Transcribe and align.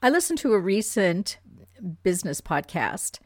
I 0.00 0.10
listened 0.10 0.38
to 0.40 0.52
a 0.52 0.60
recent 0.60 1.38
business 2.04 2.40
podcast, 2.40 3.18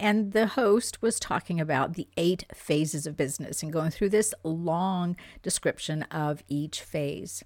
and 0.00 0.32
the 0.32 0.48
host 0.48 1.00
was 1.00 1.20
talking 1.20 1.60
about 1.60 1.94
the 1.94 2.08
eight 2.16 2.44
phases 2.52 3.06
of 3.06 3.16
business 3.16 3.62
and 3.62 3.72
going 3.72 3.92
through 3.92 4.08
this 4.08 4.34
long 4.42 5.16
description 5.42 6.02
of 6.10 6.42
each 6.48 6.80
phase. 6.80 7.44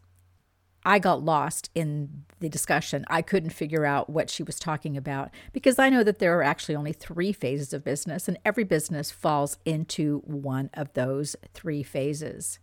I 0.86 0.98
got 0.98 1.22
lost 1.22 1.68
in 1.74 2.24
the 2.40 2.48
discussion. 2.48 3.04
I 3.10 3.20
couldn't 3.20 3.50
figure 3.50 3.84
out 3.84 4.08
what 4.08 4.30
she 4.30 4.42
was 4.42 4.58
talking 4.58 4.96
about 4.96 5.28
because 5.52 5.78
I 5.78 5.90
know 5.90 6.02
that 6.02 6.18
there 6.18 6.38
are 6.38 6.42
actually 6.42 6.76
only 6.76 6.94
three 6.94 7.34
phases 7.34 7.74
of 7.74 7.84
business, 7.84 8.26
and 8.26 8.38
every 8.42 8.64
business 8.64 9.10
falls 9.10 9.58
into 9.66 10.20
one 10.24 10.70
of 10.72 10.94
those 10.94 11.36
three 11.52 11.82
phases. 11.82 12.58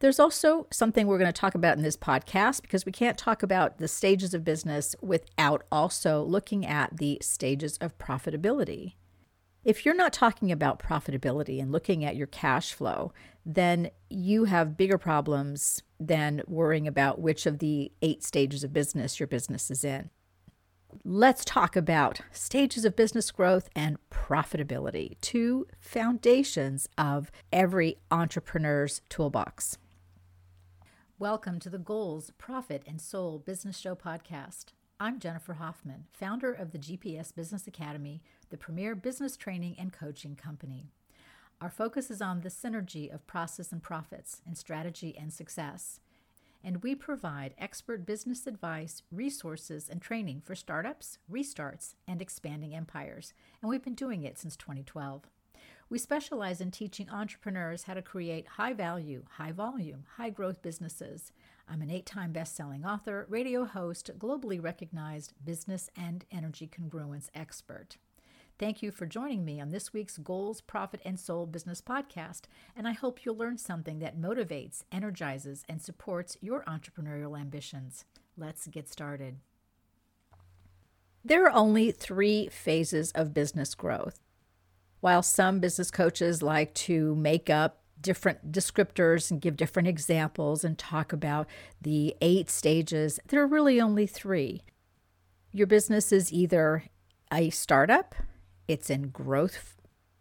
There's 0.00 0.20
also 0.20 0.68
something 0.70 1.06
we're 1.08 1.18
going 1.18 1.32
to 1.32 1.40
talk 1.40 1.56
about 1.56 1.76
in 1.76 1.82
this 1.82 1.96
podcast 1.96 2.62
because 2.62 2.86
we 2.86 2.92
can't 2.92 3.18
talk 3.18 3.42
about 3.42 3.78
the 3.78 3.88
stages 3.88 4.32
of 4.32 4.44
business 4.44 4.94
without 5.02 5.64
also 5.72 6.22
looking 6.22 6.64
at 6.64 6.98
the 6.98 7.18
stages 7.20 7.76
of 7.78 7.98
profitability. 7.98 8.94
If 9.64 9.84
you're 9.84 9.96
not 9.96 10.12
talking 10.12 10.52
about 10.52 10.80
profitability 10.80 11.60
and 11.60 11.72
looking 11.72 12.04
at 12.04 12.14
your 12.14 12.28
cash 12.28 12.72
flow, 12.72 13.12
then 13.44 13.90
you 14.08 14.44
have 14.44 14.76
bigger 14.76 14.98
problems 14.98 15.82
than 15.98 16.42
worrying 16.46 16.86
about 16.86 17.20
which 17.20 17.44
of 17.44 17.58
the 17.58 17.90
eight 18.00 18.22
stages 18.22 18.62
of 18.62 18.72
business 18.72 19.18
your 19.18 19.26
business 19.26 19.68
is 19.68 19.82
in. 19.82 20.10
Let's 21.04 21.44
talk 21.44 21.74
about 21.74 22.20
stages 22.30 22.84
of 22.84 22.94
business 22.94 23.32
growth 23.32 23.68
and 23.74 23.98
profitability, 24.10 25.16
two 25.20 25.66
foundations 25.80 26.88
of 26.96 27.32
every 27.52 27.98
entrepreneur's 28.12 29.02
toolbox. 29.08 29.76
Welcome 31.20 31.58
to 31.60 31.68
the 31.68 31.78
Goals, 31.78 32.30
Profit, 32.38 32.84
and 32.86 33.00
Soul 33.00 33.40
Business 33.40 33.76
Show 33.76 33.96
podcast. 33.96 34.66
I'm 35.00 35.18
Jennifer 35.18 35.54
Hoffman, 35.54 36.04
founder 36.12 36.52
of 36.52 36.70
the 36.70 36.78
GPS 36.78 37.34
Business 37.34 37.66
Academy, 37.66 38.22
the 38.50 38.56
premier 38.56 38.94
business 38.94 39.36
training 39.36 39.74
and 39.80 39.92
coaching 39.92 40.36
company. 40.36 40.92
Our 41.60 41.70
focus 41.70 42.12
is 42.12 42.22
on 42.22 42.42
the 42.42 42.50
synergy 42.50 43.12
of 43.12 43.26
process 43.26 43.72
and 43.72 43.82
profits 43.82 44.42
and 44.46 44.56
strategy 44.56 45.16
and 45.20 45.32
success. 45.32 45.98
And 46.62 46.84
we 46.84 46.94
provide 46.94 47.52
expert 47.58 48.06
business 48.06 48.46
advice, 48.46 49.02
resources, 49.10 49.88
and 49.88 50.00
training 50.00 50.42
for 50.44 50.54
startups, 50.54 51.18
restarts, 51.28 51.96
and 52.06 52.22
expanding 52.22 52.76
empires. 52.76 53.34
And 53.60 53.68
we've 53.68 53.82
been 53.82 53.96
doing 53.96 54.22
it 54.22 54.38
since 54.38 54.56
2012. 54.56 55.22
We 55.90 55.98
specialize 55.98 56.60
in 56.60 56.70
teaching 56.70 57.08
entrepreneurs 57.08 57.84
how 57.84 57.94
to 57.94 58.02
create 58.02 58.46
high 58.46 58.74
value, 58.74 59.24
high 59.38 59.52
volume, 59.52 60.04
high 60.18 60.28
growth 60.28 60.60
businesses. 60.60 61.32
I'm 61.66 61.80
an 61.80 61.90
eight 61.90 62.04
time 62.04 62.30
best 62.30 62.54
selling 62.54 62.84
author, 62.84 63.26
radio 63.30 63.64
host, 63.64 64.10
globally 64.18 64.62
recognized 64.62 65.32
business 65.42 65.88
and 65.96 66.26
energy 66.30 66.68
congruence 66.68 67.28
expert. 67.34 67.96
Thank 68.58 68.82
you 68.82 68.90
for 68.90 69.06
joining 69.06 69.46
me 69.46 69.62
on 69.62 69.70
this 69.70 69.94
week's 69.94 70.18
Goals, 70.18 70.60
Profit, 70.60 71.00
and 71.06 71.18
Soul 71.18 71.46
Business 71.46 71.80
Podcast, 71.80 72.42
and 72.76 72.86
I 72.86 72.92
hope 72.92 73.24
you'll 73.24 73.36
learn 73.36 73.56
something 73.56 73.98
that 74.00 74.20
motivates, 74.20 74.82
energizes, 74.92 75.64
and 75.70 75.80
supports 75.80 76.36
your 76.42 76.64
entrepreneurial 76.64 77.40
ambitions. 77.40 78.04
Let's 78.36 78.66
get 78.66 78.90
started. 78.90 79.36
There 81.24 81.46
are 81.46 81.52
only 81.52 81.92
three 81.92 82.48
phases 82.48 83.10
of 83.12 83.32
business 83.32 83.74
growth 83.74 84.20
while 85.00 85.22
some 85.22 85.60
business 85.60 85.90
coaches 85.90 86.42
like 86.42 86.74
to 86.74 87.14
make 87.14 87.48
up 87.48 87.82
different 88.00 88.52
descriptors 88.52 89.30
and 89.30 89.40
give 89.40 89.56
different 89.56 89.88
examples 89.88 90.64
and 90.64 90.78
talk 90.78 91.12
about 91.12 91.48
the 91.80 92.14
eight 92.20 92.50
stages, 92.50 93.18
there 93.28 93.42
are 93.42 93.46
really 93.46 93.80
only 93.80 94.06
three. 94.06 94.62
Your 95.52 95.66
business 95.66 96.12
is 96.12 96.32
either 96.32 96.84
a 97.32 97.50
startup, 97.50 98.14
it's 98.66 98.90
in 98.90 99.08
growth 99.08 99.76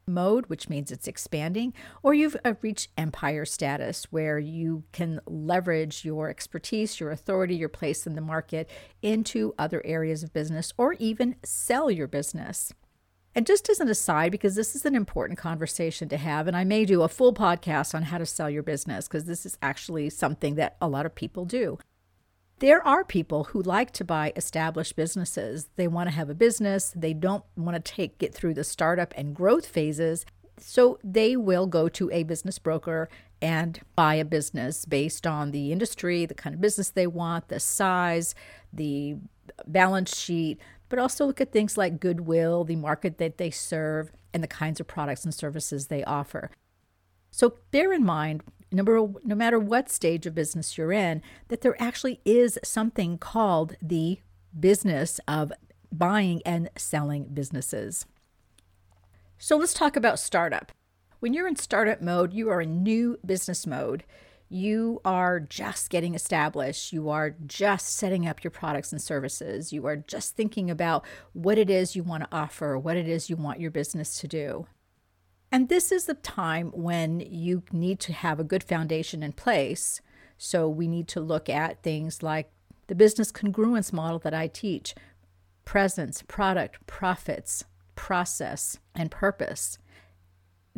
mode, 0.07 0.45
which 0.47 0.69
means 0.69 0.91
it's 0.91 1.07
expanding, 1.07 1.73
or 2.01 2.13
you've 2.13 2.37
uh, 2.45 2.53
reached 2.61 2.89
empire 2.97 3.45
status 3.45 4.05
where 4.05 4.39
you 4.39 4.83
can 4.93 5.19
leverage 5.25 6.05
your 6.05 6.29
expertise, 6.29 6.99
your 6.99 7.11
authority, 7.11 7.55
your 7.55 7.69
place 7.69 8.07
in 8.07 8.15
the 8.15 8.21
market 8.21 8.69
into 9.01 9.53
other 9.59 9.81
areas 9.85 10.23
of 10.23 10.33
business, 10.33 10.71
or 10.77 10.93
even 10.93 11.35
sell 11.43 11.91
your 11.91 12.07
business. 12.07 12.71
And 13.37 13.45
just 13.45 13.69
as 13.69 13.79
an 13.79 13.87
aside, 13.87 14.31
because 14.31 14.55
this 14.55 14.75
is 14.75 14.83
an 14.83 14.95
important 14.95 15.37
conversation 15.37 16.09
to 16.09 16.17
have, 16.17 16.47
and 16.47 16.57
I 16.57 16.63
may 16.63 16.85
do 16.85 17.03
a 17.03 17.07
full 17.07 17.35
podcast 17.35 17.93
on 17.93 18.01
how 18.01 18.17
to 18.17 18.25
sell 18.25 18.49
your 18.49 18.63
business, 18.63 19.07
because 19.07 19.25
this 19.25 19.45
is 19.45 19.59
actually 19.61 20.09
something 20.09 20.55
that 20.55 20.75
a 20.81 20.87
lot 20.87 21.05
of 21.05 21.13
people 21.13 21.45
do. 21.45 21.77
There 22.57 22.81
are 22.81 23.03
people 23.03 23.43
who 23.43 23.61
like 23.61 23.91
to 23.91 24.03
buy 24.03 24.33
established 24.35 24.95
businesses. 24.95 25.69
They 25.75 25.87
want 25.87 26.09
to 26.09 26.15
have 26.15 26.31
a 26.31 26.33
business, 26.33 26.91
they 26.95 27.13
don't 27.13 27.43
want 27.55 27.75
to 27.75 27.91
take 27.91 28.17
get 28.17 28.33
through 28.33 28.55
the 28.55 28.63
startup 28.63 29.13
and 29.15 29.35
growth 29.35 29.67
phases. 29.67 30.25
So 30.57 30.97
they 31.03 31.37
will 31.37 31.67
go 31.67 31.87
to 31.89 32.09
a 32.11 32.23
business 32.23 32.57
broker 32.57 33.07
and 33.39 33.79
buy 33.95 34.15
a 34.15 34.25
business 34.25 34.83
based 34.85 35.27
on 35.27 35.51
the 35.51 35.71
industry, 35.71 36.25
the 36.25 36.33
kind 36.33 36.55
of 36.55 36.61
business 36.61 36.89
they 36.89 37.05
want, 37.05 37.49
the 37.49 37.59
size, 37.59 38.33
the 38.73 39.17
balance 39.67 40.17
sheet, 40.17 40.59
but 40.89 40.99
also 40.99 41.25
look 41.25 41.41
at 41.41 41.51
things 41.51 41.77
like 41.77 41.99
goodwill, 41.99 42.63
the 42.63 42.75
market 42.75 43.17
that 43.17 43.37
they 43.37 43.51
serve, 43.51 44.11
and 44.33 44.43
the 44.43 44.47
kinds 44.47 44.79
of 44.79 44.87
products 44.87 45.23
and 45.25 45.33
services 45.33 45.87
they 45.87 46.03
offer. 46.03 46.51
So 47.31 47.55
bear 47.71 47.93
in 47.93 48.05
mind, 48.05 48.43
number, 48.71 49.07
no 49.23 49.35
matter 49.35 49.59
what 49.59 49.89
stage 49.89 50.25
of 50.25 50.35
business 50.35 50.77
you're 50.77 50.91
in, 50.91 51.21
that 51.49 51.61
there 51.61 51.81
actually 51.81 52.19
is 52.25 52.57
something 52.63 53.17
called 53.17 53.75
the 53.81 54.19
business 54.57 55.19
of 55.27 55.51
buying 55.91 56.41
and 56.45 56.69
selling 56.77 57.25
businesses. 57.33 58.05
So 59.37 59.57
let's 59.57 59.73
talk 59.73 59.95
about 59.95 60.19
startup. 60.19 60.71
When 61.19 61.33
you're 61.33 61.47
in 61.47 61.55
startup 61.55 62.01
mode, 62.01 62.33
you 62.33 62.49
are 62.49 62.61
in 62.61 62.83
new 62.83 63.17
business 63.25 63.65
mode 63.67 64.03
you 64.49 65.01
are 65.03 65.39
just 65.39 65.89
getting 65.89 66.15
established. 66.15 66.93
You 66.93 67.09
are 67.09 67.35
just 67.45 67.95
setting 67.95 68.27
up 68.27 68.43
your 68.43 68.51
products 68.51 68.91
and 68.91 69.01
services. 69.01 69.73
You 69.73 69.85
are 69.87 69.97
just 69.97 70.35
thinking 70.35 70.71
about 70.71 71.05
what 71.33 71.57
it 71.57 71.69
is 71.69 71.95
you 71.95 72.03
want 72.03 72.23
to 72.23 72.35
offer, 72.35 72.77
what 72.77 72.95
it 72.95 73.07
is 73.07 73.29
you 73.29 73.35
want 73.35 73.59
your 73.59 73.71
business 73.71 74.19
to 74.19 74.27
do. 74.27 74.67
And 75.51 75.69
this 75.69 75.91
is 75.91 76.05
the 76.05 76.13
time 76.13 76.71
when 76.73 77.19
you 77.19 77.63
need 77.71 77.99
to 78.01 78.13
have 78.13 78.39
a 78.39 78.45
good 78.45 78.63
foundation 78.63 79.23
in 79.23 79.33
place. 79.33 80.01
So 80.37 80.69
we 80.69 80.87
need 80.87 81.07
to 81.09 81.21
look 81.21 81.49
at 81.49 81.83
things 81.83 82.21
like 82.21 82.49
the 82.87 82.95
business 82.95 83.31
congruence 83.31 83.91
model 83.91 84.19
that 84.19 84.33
I 84.33 84.47
teach 84.47 84.95
presence, 85.65 86.23
product, 86.27 86.85
profits, 86.87 87.65
process, 87.95 88.77
and 88.95 89.11
purpose 89.11 89.77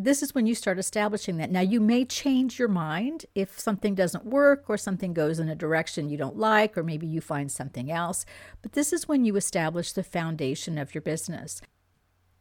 this 0.02 0.24
is 0.24 0.34
when 0.34 0.48
you 0.48 0.56
start 0.56 0.80
establishing 0.80 1.36
that. 1.38 1.52
Now, 1.52 1.60
you 1.60 1.82
may 1.82 2.06
change 2.06 2.58
your 2.58 2.70
mind 2.70 3.26
if 3.36 3.60
something 3.60 3.96
doesn't 3.96 4.26
work 4.26 4.64
or 4.70 4.78
something 4.78 5.14
goes 5.14 5.40
in 5.40 5.50
a 5.50 5.56
direction 5.56 6.10
you 6.10 6.18
don't 6.18 6.38
like, 6.38 6.78
or 6.78 6.84
maybe 6.84 7.06
you 7.06 7.20
find 7.20 7.52
something 7.52 7.92
else. 7.92 8.26
But 8.62 8.72
this 8.72 8.94
is 8.94 9.10
when 9.10 9.26
you 9.26 9.36
establish 9.36 9.92
the 9.92 10.04
foundation 10.04 10.78
of 10.78 10.96
your 10.96 11.02
business. 11.02 11.62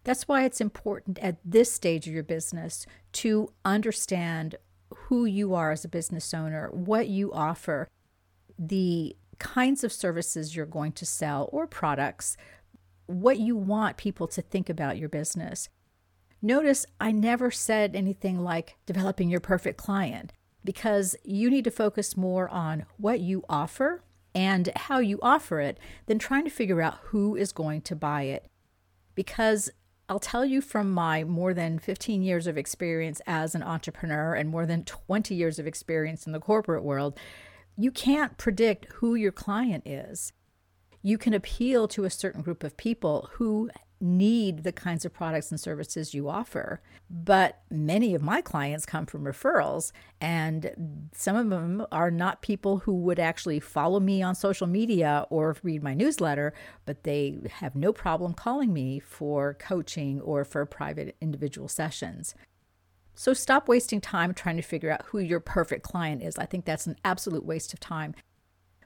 That's 0.04 0.28
why 0.28 0.44
it's 0.44 0.60
important 0.60 1.18
at 1.18 1.38
this 1.44 1.72
stage 1.72 2.06
of 2.06 2.14
your 2.14 2.22
business 2.22 2.86
to 3.14 3.52
understand 3.64 4.54
who 4.94 5.24
you 5.24 5.52
are 5.54 5.72
as 5.72 5.84
a 5.84 5.88
business 5.88 6.32
owner, 6.32 6.70
what 6.72 7.08
you 7.08 7.32
offer, 7.32 7.88
the 8.56 9.16
kinds 9.40 9.82
of 9.82 9.92
services 9.92 10.54
you're 10.54 10.64
going 10.64 10.92
to 10.92 11.04
sell 11.04 11.48
or 11.52 11.66
products, 11.66 12.36
what 13.06 13.40
you 13.40 13.56
want 13.56 13.96
people 13.96 14.28
to 14.28 14.42
think 14.42 14.70
about 14.70 14.96
your 14.96 15.08
business. 15.08 15.68
Notice 16.40 16.86
I 17.00 17.10
never 17.10 17.50
said 17.50 17.96
anything 17.96 18.38
like 18.38 18.76
developing 18.86 19.28
your 19.28 19.40
perfect 19.40 19.76
client 19.78 20.32
because 20.64 21.16
you 21.24 21.50
need 21.50 21.64
to 21.64 21.70
focus 21.70 22.16
more 22.16 22.48
on 22.48 22.86
what 22.96 23.20
you 23.20 23.42
offer 23.48 24.02
and 24.34 24.70
how 24.76 24.98
you 24.98 25.18
offer 25.20 25.60
it 25.60 25.78
than 26.06 26.18
trying 26.18 26.44
to 26.44 26.50
figure 26.50 26.80
out 26.80 26.98
who 27.04 27.34
is 27.34 27.52
going 27.52 27.80
to 27.82 27.96
buy 27.96 28.22
it. 28.22 28.46
Because 29.16 29.70
I'll 30.08 30.20
tell 30.20 30.44
you 30.44 30.60
from 30.60 30.90
my 30.92 31.24
more 31.24 31.52
than 31.52 31.78
15 31.78 32.22
years 32.22 32.46
of 32.46 32.56
experience 32.56 33.20
as 33.26 33.54
an 33.54 33.62
entrepreneur 33.62 34.34
and 34.34 34.48
more 34.48 34.64
than 34.64 34.84
20 34.84 35.34
years 35.34 35.58
of 35.58 35.66
experience 35.66 36.26
in 36.26 36.32
the 36.32 36.40
corporate 36.40 36.84
world, 36.84 37.18
you 37.76 37.90
can't 37.90 38.38
predict 38.38 38.86
who 38.94 39.14
your 39.14 39.32
client 39.32 39.86
is. 39.86 40.32
You 41.02 41.18
can 41.18 41.34
appeal 41.34 41.88
to 41.88 42.04
a 42.04 42.10
certain 42.10 42.42
group 42.42 42.64
of 42.64 42.76
people 42.76 43.28
who 43.34 43.70
need 44.00 44.62
the 44.62 44.72
kinds 44.72 45.04
of 45.04 45.12
products 45.12 45.50
and 45.50 45.58
services 45.60 46.14
you 46.14 46.28
offer. 46.28 46.80
But 47.10 47.60
many 47.70 48.14
of 48.14 48.22
my 48.22 48.40
clients 48.40 48.86
come 48.86 49.06
from 49.06 49.24
referrals, 49.24 49.92
and 50.20 51.08
some 51.12 51.36
of 51.36 51.50
them 51.50 51.86
are 51.90 52.10
not 52.10 52.42
people 52.42 52.78
who 52.78 52.94
would 52.94 53.18
actually 53.18 53.60
follow 53.60 53.98
me 54.00 54.22
on 54.22 54.34
social 54.34 54.66
media 54.66 55.26
or 55.30 55.56
read 55.62 55.82
my 55.82 55.94
newsletter, 55.94 56.52
but 56.84 57.04
they 57.04 57.38
have 57.50 57.74
no 57.74 57.92
problem 57.92 58.34
calling 58.34 58.72
me 58.72 59.00
for 59.00 59.54
coaching 59.54 60.20
or 60.20 60.44
for 60.44 60.64
private 60.66 61.16
individual 61.20 61.68
sessions. 61.68 62.34
So 63.14 63.32
stop 63.34 63.68
wasting 63.68 64.00
time 64.00 64.32
trying 64.32 64.56
to 64.56 64.62
figure 64.62 64.92
out 64.92 65.06
who 65.06 65.18
your 65.18 65.40
perfect 65.40 65.82
client 65.82 66.22
is. 66.22 66.38
I 66.38 66.46
think 66.46 66.64
that's 66.64 66.86
an 66.86 66.96
absolute 67.04 67.44
waste 67.44 67.72
of 67.72 67.80
time. 67.80 68.14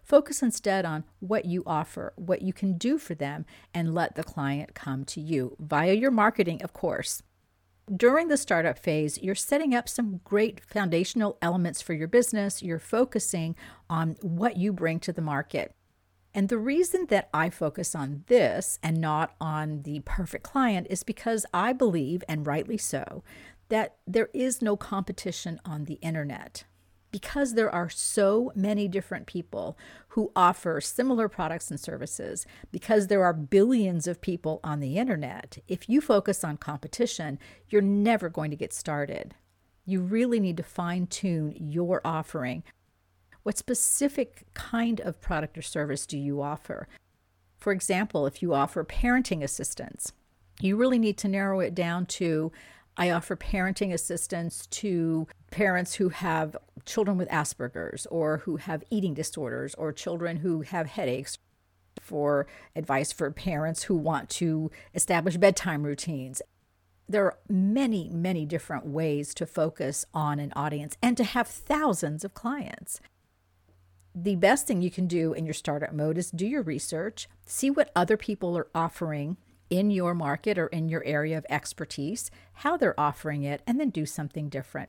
Focus 0.02 0.42
instead 0.42 0.84
on 0.84 1.04
what 1.20 1.44
you 1.44 1.62
offer, 1.66 2.12
what 2.16 2.42
you 2.42 2.52
can 2.52 2.76
do 2.76 2.98
for 2.98 3.14
them, 3.14 3.46
and 3.72 3.94
let 3.94 4.14
the 4.14 4.24
client 4.24 4.74
come 4.74 5.04
to 5.06 5.20
you 5.20 5.56
via 5.60 5.94
your 5.94 6.10
marketing, 6.10 6.62
of 6.62 6.72
course. 6.72 7.22
During 7.94 8.28
the 8.28 8.36
startup 8.36 8.78
phase, 8.78 9.18
you're 9.18 9.34
setting 9.34 9.74
up 9.74 9.88
some 9.88 10.20
great 10.24 10.60
foundational 10.66 11.36
elements 11.42 11.82
for 11.82 11.94
your 11.94 12.08
business. 12.08 12.62
You're 12.62 12.78
focusing 12.78 13.56
on 13.90 14.16
what 14.22 14.56
you 14.56 14.72
bring 14.72 15.00
to 15.00 15.12
the 15.12 15.20
market. 15.20 15.74
And 16.34 16.48
the 16.48 16.58
reason 16.58 17.06
that 17.10 17.28
I 17.34 17.50
focus 17.50 17.94
on 17.94 18.24
this 18.28 18.78
and 18.82 19.00
not 19.00 19.34
on 19.40 19.82
the 19.82 20.00
perfect 20.00 20.44
client 20.44 20.86
is 20.88 21.02
because 21.02 21.44
I 21.52 21.72
believe, 21.72 22.24
and 22.28 22.46
rightly 22.46 22.78
so, 22.78 23.22
that 23.68 23.96
there 24.06 24.30
is 24.32 24.62
no 24.62 24.76
competition 24.76 25.60
on 25.64 25.84
the 25.84 25.94
internet 25.94 26.64
because 27.12 27.54
there 27.54 27.72
are 27.72 27.88
so 27.88 28.50
many 28.56 28.88
different 28.88 29.26
people 29.26 29.78
who 30.08 30.32
offer 30.34 30.80
similar 30.80 31.28
products 31.28 31.70
and 31.70 31.78
services, 31.78 32.46
because 32.72 33.06
there 33.06 33.22
are 33.22 33.32
billions 33.32 34.06
of 34.06 34.20
people 34.20 34.58
on 34.64 34.80
the 34.80 34.96
internet, 34.96 35.58
if 35.68 35.88
you 35.88 36.00
focus 36.00 36.42
on 36.42 36.56
competition, 36.56 37.38
you're 37.68 37.82
never 37.82 38.28
going 38.28 38.50
to 38.50 38.56
get 38.56 38.72
started. 38.72 39.34
You 39.84 40.00
really 40.00 40.40
need 40.40 40.56
to 40.56 40.62
fine 40.62 41.06
tune 41.06 41.54
your 41.56 42.00
offering. 42.04 42.64
What 43.42 43.58
specific 43.58 44.44
kind 44.54 45.00
of 45.00 45.20
product 45.20 45.58
or 45.58 45.62
service 45.62 46.06
do 46.06 46.18
you 46.18 46.40
offer? 46.40 46.88
For 47.58 47.72
example, 47.72 48.26
if 48.26 48.42
you 48.42 48.54
offer 48.54 48.84
parenting 48.84 49.42
assistance, 49.42 50.12
you 50.60 50.76
really 50.76 50.98
need 50.98 51.18
to 51.18 51.28
narrow 51.28 51.60
it 51.60 51.74
down 51.74 52.06
to 52.06 52.52
I 52.96 53.10
offer 53.10 53.36
parenting 53.36 53.92
assistance 53.92 54.66
to 54.66 55.26
parents 55.52 55.94
who 55.94 56.08
have 56.08 56.56
children 56.84 57.16
with 57.16 57.28
Asperger's 57.28 58.06
or 58.06 58.38
who 58.38 58.56
have 58.56 58.82
eating 58.90 59.14
disorders 59.14 59.74
or 59.76 59.92
children 59.92 60.38
who 60.38 60.62
have 60.62 60.88
headaches. 60.88 61.38
For 62.00 62.46
advice 62.74 63.12
for 63.12 63.30
parents 63.30 63.84
who 63.84 63.94
want 63.94 64.30
to 64.30 64.70
establish 64.94 65.36
bedtime 65.36 65.82
routines. 65.82 66.40
There 67.08 67.26
are 67.26 67.38
many, 67.48 68.08
many 68.08 68.46
different 68.46 68.86
ways 68.86 69.34
to 69.34 69.46
focus 69.46 70.06
on 70.14 70.40
an 70.40 70.52
audience 70.56 70.96
and 71.02 71.16
to 71.18 71.24
have 71.24 71.46
thousands 71.46 72.24
of 72.24 72.32
clients. 72.32 72.98
The 74.14 74.36
best 74.36 74.66
thing 74.66 74.82
you 74.82 74.90
can 74.90 75.06
do 75.06 75.32
in 75.34 75.44
your 75.44 75.54
startup 75.54 75.92
mode 75.92 76.16
is 76.16 76.30
do 76.30 76.46
your 76.46 76.62
research, 76.62 77.28
see 77.44 77.70
what 77.70 77.92
other 77.94 78.16
people 78.16 78.56
are 78.56 78.68
offering 78.74 79.36
in 79.68 79.90
your 79.90 80.14
market 80.14 80.58
or 80.58 80.66
in 80.68 80.88
your 80.88 81.04
area 81.04 81.36
of 81.36 81.46
expertise, 81.48 82.30
how 82.54 82.76
they're 82.76 82.98
offering 82.98 83.42
it, 83.42 83.62
and 83.66 83.78
then 83.78 83.90
do 83.90 84.06
something 84.06 84.48
different. 84.48 84.88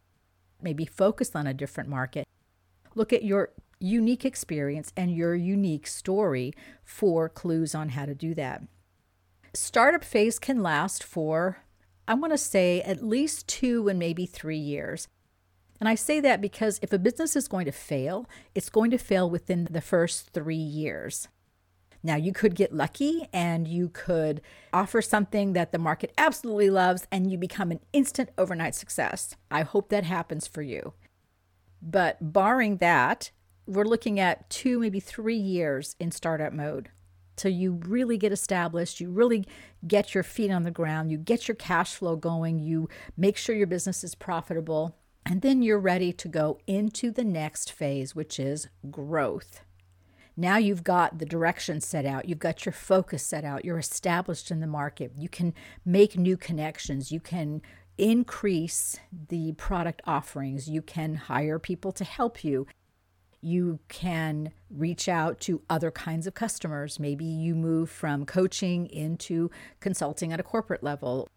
Maybe 0.63 0.86
focus 0.86 1.36
on 1.36 1.48
a 1.48 1.54
different 1.54 1.89
market. 1.89 2.27
Look 2.95 3.12
at 3.12 3.24
your 3.24 3.50
unique 3.80 4.24
experience 4.24 4.94
and 4.95 5.15
your 5.15 5.36
unique 5.36 5.88
story 5.88 6.54
for 6.83 7.27
clues 7.27 7.75
on 7.75 7.89
how 7.89 8.06
to 8.06 8.15
do 8.15 8.33
that. 8.36 8.63
Startup 9.54 10.04
phase 10.04 10.39
can 10.39 10.63
last 10.63 11.04
for, 11.04 11.60
I 12.07 12.13
want 12.13 12.33
to 12.33 12.38
say, 12.38 12.81
at 12.81 13.04
least 13.04 13.48
two 13.48 13.88
and 13.88 14.00
maybe 14.00 14.25
three 14.25 14.57
years. 14.57 15.07
And 15.80 15.89
I 15.89 15.95
say 15.95 16.21
that 16.21 16.39
because 16.39 16.80
if 16.81 16.94
a 16.94 16.98
business 16.98 17.36
is 17.36 17.48
going 17.48 17.65
to 17.65 17.71
fail, 17.71 18.25
it's 18.56 18.69
going 18.69 18.89
to 18.92 18.98
fail 18.98 19.30
within 19.30 19.68
the 19.69 19.81
first 19.81 20.30
three 20.30 20.56
years. 20.56 21.27
Now, 22.03 22.17
you 22.17 22.33
could 22.33 22.53
get 22.53 22.73
lucky 22.73 23.27
and 23.31 23.65
you 23.67 23.88
could 23.89 24.41
offer 24.73 25.01
something 25.01 25.53
that 25.53 25.71
the 25.71 25.77
market 25.77 26.11
absolutely 26.17 26.69
loves 26.69 27.07
and 27.11 27.31
you 27.31 27.38
become 27.38 27.71
an 27.71 27.79
instant 27.94 28.29
overnight 28.38 28.75
success. 28.75 29.35
I 29.50 29.61
hope 29.61 29.89
that 29.89 30.03
happens 30.03 30.45
for 30.45 30.61
you. 30.61 30.94
But 31.81 32.33
barring 32.33 32.77
that, 32.77 33.31
we're 33.65 33.85
looking 33.85 34.19
at 34.19 34.50
two, 34.50 34.79
maybe 34.79 35.00
three 35.00 35.38
years 35.38 35.95
in 36.00 36.11
startup 36.11 36.51
mode. 36.51 36.89
So 37.38 37.47
you 37.47 37.79
really 37.85 38.17
get 38.17 38.31
established, 38.31 39.00
you 39.00 39.09
really 39.09 39.45
get 39.88 40.13
your 40.13 40.23
feet 40.23 40.51
on 40.51 40.63
the 40.63 40.71
ground, 40.71 41.11
you 41.11 41.17
get 41.17 41.47
your 41.47 41.55
cash 41.55 41.95
flow 41.95 42.15
going, 42.15 42.59
you 42.59 42.89
make 43.17 43.38
sure 43.38 43.55
your 43.55 43.65
business 43.65 44.03
is 44.03 44.13
profitable, 44.13 44.97
and 45.25 45.41
then 45.41 45.61
you're 45.61 45.79
ready 45.79 46.13
to 46.13 46.27
go 46.27 46.59
into 46.67 47.11
the 47.11 47.23
next 47.23 47.71
phase, 47.71 48.13
which 48.13 48.39
is 48.39 48.67
growth. 48.91 49.61
Now 50.35 50.57
you've 50.57 50.83
got 50.83 51.19
the 51.19 51.25
direction 51.25 51.80
set 51.80 52.06
out, 52.06 52.27
you've 52.27 52.39
got 52.39 52.65
your 52.65 52.74
focus 52.74 53.24
set 53.24 53.45
out, 53.45 53.63
you're 53.63 53.77
established 53.77 54.50
in 54.50 54.59
the 54.59 54.68
market, 54.68 55.12
you 55.15 55.30
can 55.30 55.53
make 55.85 56.18
new 56.18 56.38
connections, 56.38 57.12
you 57.12 57.19
can 57.19 57.62
increase 57.97 58.97
the 59.30 59.51
product 59.53 60.01
offerings, 60.06 60.68
you 60.68 60.81
can 60.81 61.15
hire 61.15 61.59
people 61.59 61.91
to 61.94 62.03
help 62.03 62.44
you. 62.44 62.65
You 63.45 63.80
can 63.89 64.53
reach 64.69 65.09
out 65.09 65.41
to 65.41 65.62
other 65.69 65.91
kinds 65.91 66.27
of 66.27 66.33
customers. 66.33 66.97
Maybe 66.97 67.25
you 67.25 67.56
move 67.56 67.89
from 67.89 68.25
coaching 68.25 68.88
into 68.88 69.51
consulting 69.81 70.31
at 70.31 70.39
a 70.39 70.44
corporate 70.44 70.81
level, 70.81 71.27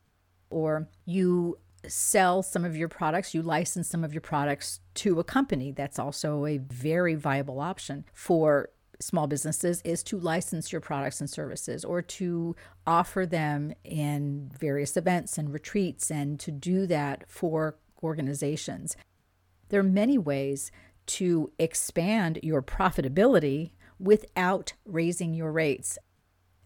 or 0.49 0.89
you 1.05 1.59
sell 1.89 2.45
some 2.45 2.65
of 2.65 2.77
your 2.77 2.89
products, 2.89 3.35
you 3.35 3.43
license 3.43 3.89
some 3.89 4.05
of 4.05 4.15
your 4.15 4.21
products 4.21 4.81
to 4.95 5.19
a 5.19 5.25
company. 5.25 5.73
That's 5.73 5.99
also 5.99 6.47
a 6.47 6.59
very 6.59 7.17
viable 7.17 7.61
option 7.61 8.05
for 8.13 8.71
small 9.01 9.27
businesses 9.27 9.83
is 9.83 10.03
to 10.05 10.19
license 10.19 10.73
your 10.73 10.81
products 10.81 11.21
and 11.21 11.29
services 11.29 11.85
or 11.85 12.03
to 12.03 12.57
offer 12.87 13.27
them 13.27 13.73
in 13.85 14.51
various 14.59 14.97
events 14.97 15.39
and 15.39 15.53
retreats 15.53 16.11
and 16.11 16.41
to 16.41 16.51
do 16.51 16.87
that 16.87 17.25
for 17.29 17.77
organizations. 18.03 18.97
There 19.69 19.81
are 19.81 19.85
many 19.85 20.19
ways 20.19 20.71
to 21.07 21.53
expand 21.59 22.41
your 22.43 22.63
profitability 22.63 23.71
without 23.99 24.73
raising 24.85 25.35
your 25.35 25.53
rates. 25.53 25.99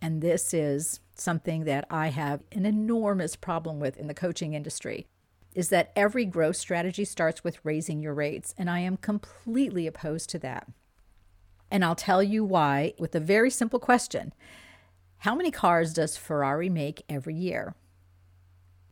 And 0.03 0.23
this 0.23 0.55
is 0.55 1.01
something 1.15 1.65
that 1.65 1.87
I 1.91 2.09
have 2.09 2.43
an 2.53 2.65
enormous 2.65 3.37
problem 3.37 3.81
with 3.81 3.99
in 3.99 4.07
the 4.07 4.15
coaching 4.15 4.55
industry 4.55 5.07
is 5.55 5.69
that 5.69 5.93
every 5.97 6.25
growth 6.25 6.57
strategy 6.57 7.05
starts 7.05 7.43
with 7.43 7.65
raising 7.65 8.01
your 8.01 8.15
rates 8.15 8.55
and 8.57 8.71
I 8.71 8.81
am 8.81 8.97
completely 8.97 9.87
opposed 9.87 10.31
to 10.31 10.39
that. 10.41 10.69
And 11.71 11.85
I'll 11.85 11.95
tell 11.95 12.23
you 12.23 12.45
why 12.45 12.95
with 12.99 13.15
a 13.15 13.21
very 13.21 13.51
simple 13.51 13.79
question 13.79 14.33
How 15.19 15.35
many 15.35 15.51
cars 15.51 15.93
does 15.93 16.17
Ferrari 16.17 16.69
make 16.69 17.03
every 17.09 17.35
year? 17.35 17.75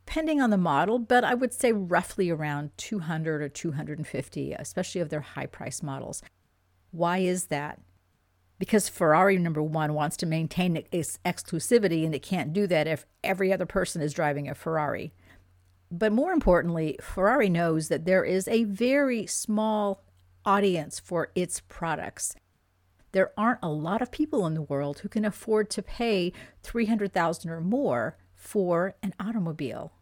Depending 0.06 0.40
on 0.40 0.50
the 0.50 0.56
model, 0.56 0.98
but 0.98 1.22
I 1.22 1.34
would 1.34 1.52
say 1.52 1.70
roughly 1.70 2.30
around 2.30 2.70
200 2.78 3.42
or 3.42 3.48
250, 3.48 4.52
especially 4.52 5.02
of 5.02 5.10
their 5.10 5.20
high 5.20 5.46
price 5.46 5.82
models. 5.82 6.22
Why 6.92 7.18
is 7.18 7.46
that? 7.46 7.80
Because 8.58 8.88
Ferrari, 8.88 9.36
number 9.36 9.62
one, 9.62 9.92
wants 9.92 10.16
to 10.16 10.26
maintain 10.26 10.82
its 10.90 11.18
exclusivity, 11.26 12.06
and 12.06 12.14
it 12.14 12.22
can't 12.22 12.54
do 12.54 12.66
that 12.68 12.86
if 12.86 13.04
every 13.22 13.52
other 13.52 13.66
person 13.66 14.00
is 14.00 14.14
driving 14.14 14.48
a 14.48 14.54
Ferrari. 14.54 15.12
But 15.90 16.12
more 16.12 16.32
importantly, 16.32 16.98
Ferrari 17.02 17.50
knows 17.50 17.88
that 17.88 18.06
there 18.06 18.24
is 18.24 18.48
a 18.48 18.64
very 18.64 19.26
small 19.26 20.02
audience 20.44 20.98
for 20.98 21.30
its 21.34 21.60
products 21.68 22.34
there 23.12 23.32
aren't 23.36 23.60
a 23.62 23.68
lot 23.68 24.02
of 24.02 24.10
people 24.10 24.46
in 24.46 24.54
the 24.54 24.62
world 24.62 25.00
who 25.00 25.08
can 25.08 25.24
afford 25.24 25.70
to 25.70 25.82
pay 25.82 26.32
300,000 26.62 27.50
or 27.50 27.60
more 27.60 28.16
for 28.34 28.94
an 29.02 29.14
automobile. 29.18 29.92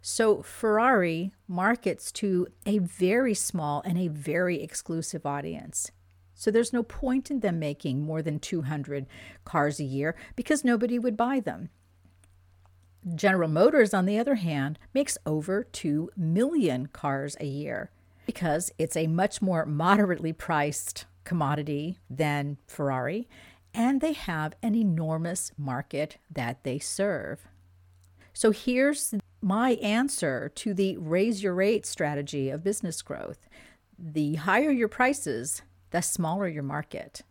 So 0.00 0.42
Ferrari 0.42 1.32
markets 1.48 2.12
to 2.12 2.46
a 2.66 2.78
very 2.78 3.34
small 3.34 3.82
and 3.84 3.98
a 3.98 4.08
very 4.08 4.62
exclusive 4.62 5.24
audience. 5.24 5.90
So 6.34 6.50
there's 6.50 6.72
no 6.72 6.82
point 6.82 7.30
in 7.30 7.40
them 7.40 7.58
making 7.58 8.02
more 8.02 8.20
than 8.20 8.38
200 8.38 9.06
cars 9.44 9.80
a 9.80 9.84
year 9.84 10.14
because 10.36 10.64
nobody 10.64 10.98
would 10.98 11.16
buy 11.16 11.40
them. 11.40 11.70
General 13.14 13.48
Motors, 13.48 13.94
on 13.94 14.06
the 14.06 14.18
other 14.18 14.36
hand, 14.36 14.78
makes 14.92 15.18
over 15.26 15.64
2 15.64 16.10
million 16.16 16.86
cars 16.88 17.36
a 17.38 17.46
year 17.46 17.90
because 18.26 18.72
it's 18.78 18.96
a 18.96 19.06
much 19.06 19.42
more 19.42 19.66
moderately 19.66 20.32
priced 20.32 21.04
commodity 21.24 21.98
than 22.08 22.58
Ferrari, 22.66 23.28
and 23.72 24.00
they 24.00 24.12
have 24.12 24.54
an 24.62 24.74
enormous 24.74 25.52
market 25.58 26.18
that 26.30 26.62
they 26.62 26.78
serve. 26.78 27.46
So 28.32 28.50
here's 28.50 29.14
my 29.40 29.72
answer 29.74 30.50
to 30.56 30.74
the 30.74 30.96
raise 30.96 31.42
your 31.42 31.54
rate 31.54 31.86
strategy 31.86 32.50
of 32.50 32.64
business 32.64 33.02
growth. 33.02 33.48
The 33.98 34.36
higher 34.36 34.70
your 34.70 34.88
prices, 34.88 35.62
the 35.90 36.00
smaller 36.02 36.48
your 36.48 36.62
market. 36.62 37.22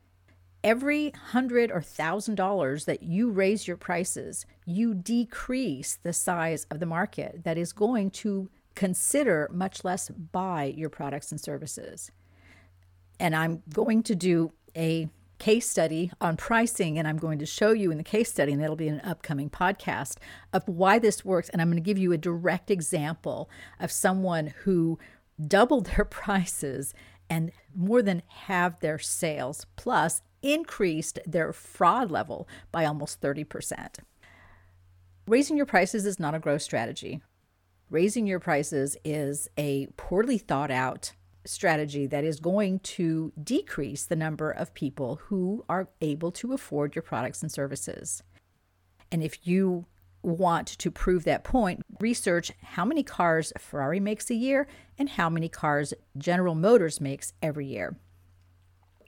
Every 0.63 1.11
hundred 1.31 1.71
or 1.71 1.81
thousand 1.81 2.35
dollars 2.35 2.85
that 2.85 3.03
you 3.03 3.29
raise 3.29 3.67
your 3.67 3.75
prices, 3.75 4.45
you 4.65 4.93
decrease 4.93 5.97
the 6.01 6.13
size 6.13 6.65
of 6.71 6.79
the 6.79 6.85
market 6.85 7.43
that 7.43 7.57
is 7.57 7.73
going 7.73 8.11
to 8.11 8.49
consider, 8.75 9.49
much 9.51 9.83
less 9.83 10.09
buy 10.09 10.73
your 10.75 10.89
products 10.89 11.31
and 11.31 11.41
services. 11.41 12.11
And 13.23 13.33
I'm 13.33 13.63
going 13.73 14.03
to 14.03 14.15
do 14.15 14.51
a 14.75 15.07
case 15.39 15.69
study 15.69 16.11
on 16.19 16.35
pricing, 16.35 16.99
and 16.99 17.07
I'm 17.07 17.15
going 17.15 17.39
to 17.39 17.45
show 17.45 17.71
you 17.71 17.89
in 17.89 17.97
the 17.97 18.03
case 18.03 18.29
study, 18.29 18.51
and 18.51 18.61
that'll 18.61 18.75
be 18.75 18.89
an 18.89 18.99
upcoming 18.99 19.49
podcast 19.49 20.17
of 20.51 20.67
why 20.67 20.99
this 20.99 21.23
works. 21.23 21.47
And 21.47 21.61
I'm 21.61 21.69
going 21.69 21.81
to 21.81 21.85
give 21.85 21.97
you 21.97 22.11
a 22.11 22.17
direct 22.17 22.69
example 22.69 23.49
of 23.79 23.93
someone 23.93 24.47
who 24.63 24.99
doubled 25.47 25.85
their 25.95 26.03
prices 26.03 26.93
and 27.29 27.53
more 27.73 28.01
than 28.01 28.23
halved 28.27 28.81
their 28.81 28.99
sales, 28.99 29.67
plus 29.77 30.21
increased 30.41 31.17
their 31.25 31.53
fraud 31.53 32.11
level 32.11 32.45
by 32.73 32.83
almost 32.83 33.21
30%. 33.21 33.99
Raising 35.27 35.55
your 35.55 35.65
prices 35.65 36.05
is 36.05 36.19
not 36.19 36.35
a 36.35 36.39
growth 36.39 36.61
strategy. 36.61 37.21
Raising 37.89 38.27
your 38.27 38.41
prices 38.41 38.97
is 39.05 39.47
a 39.57 39.87
poorly 39.95 40.37
thought 40.37 40.71
out 40.71 41.13
strategy 41.45 42.05
that 42.07 42.23
is 42.23 42.39
going 42.39 42.79
to 42.79 43.31
decrease 43.41 44.05
the 44.05 44.15
number 44.15 44.51
of 44.51 44.73
people 44.73 45.19
who 45.25 45.65
are 45.67 45.89
able 46.01 46.31
to 46.31 46.53
afford 46.53 46.95
your 46.95 47.03
products 47.03 47.41
and 47.41 47.51
services. 47.51 48.23
And 49.11 49.23
if 49.23 49.45
you 49.45 49.85
want 50.21 50.67
to 50.67 50.89
prove 50.89 51.25
that 51.25 51.43
point, 51.43 51.81
research 51.99 52.51
how 52.61 52.85
many 52.85 53.03
cars 53.03 53.51
Ferrari 53.59 53.99
makes 53.99 54.29
a 54.29 54.35
year 54.35 54.67
and 54.97 55.09
how 55.09 55.29
many 55.29 55.49
cars 55.49 55.93
General 56.17 56.55
Motors 56.55 57.01
makes 57.01 57.33
every 57.41 57.67
year. 57.67 57.97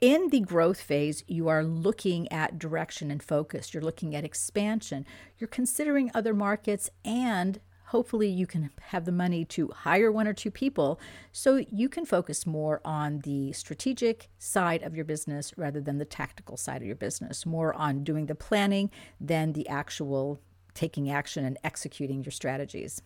In 0.00 0.28
the 0.28 0.40
growth 0.40 0.78
phase, 0.78 1.24
you 1.26 1.48
are 1.48 1.64
looking 1.64 2.30
at 2.30 2.58
direction 2.58 3.10
and 3.10 3.22
focus. 3.22 3.72
You're 3.72 3.82
looking 3.82 4.14
at 4.14 4.24
expansion. 4.24 5.06
You're 5.38 5.48
considering 5.48 6.10
other 6.12 6.34
markets 6.34 6.90
and 7.02 7.60
hopefully 7.86 8.28
you 8.28 8.46
can 8.46 8.70
have 8.88 9.04
the 9.04 9.12
money 9.12 9.44
to 9.44 9.68
hire 9.68 10.10
one 10.10 10.26
or 10.26 10.32
two 10.32 10.50
people 10.50 11.00
so 11.32 11.56
you 11.70 11.88
can 11.88 12.04
focus 12.04 12.46
more 12.46 12.80
on 12.84 13.20
the 13.20 13.52
strategic 13.52 14.28
side 14.38 14.82
of 14.82 14.94
your 14.94 15.04
business 15.04 15.52
rather 15.56 15.80
than 15.80 15.98
the 15.98 16.04
tactical 16.04 16.56
side 16.56 16.82
of 16.82 16.86
your 16.86 16.96
business, 16.96 17.46
more 17.46 17.72
on 17.74 18.02
doing 18.02 18.26
the 18.26 18.34
planning 18.34 18.90
than 19.20 19.52
the 19.52 19.68
actual 19.68 20.40
taking 20.74 21.10
action 21.10 21.44
and 21.44 21.58
executing 21.64 22.22
your 22.24 22.32
strategies. 22.32 23.02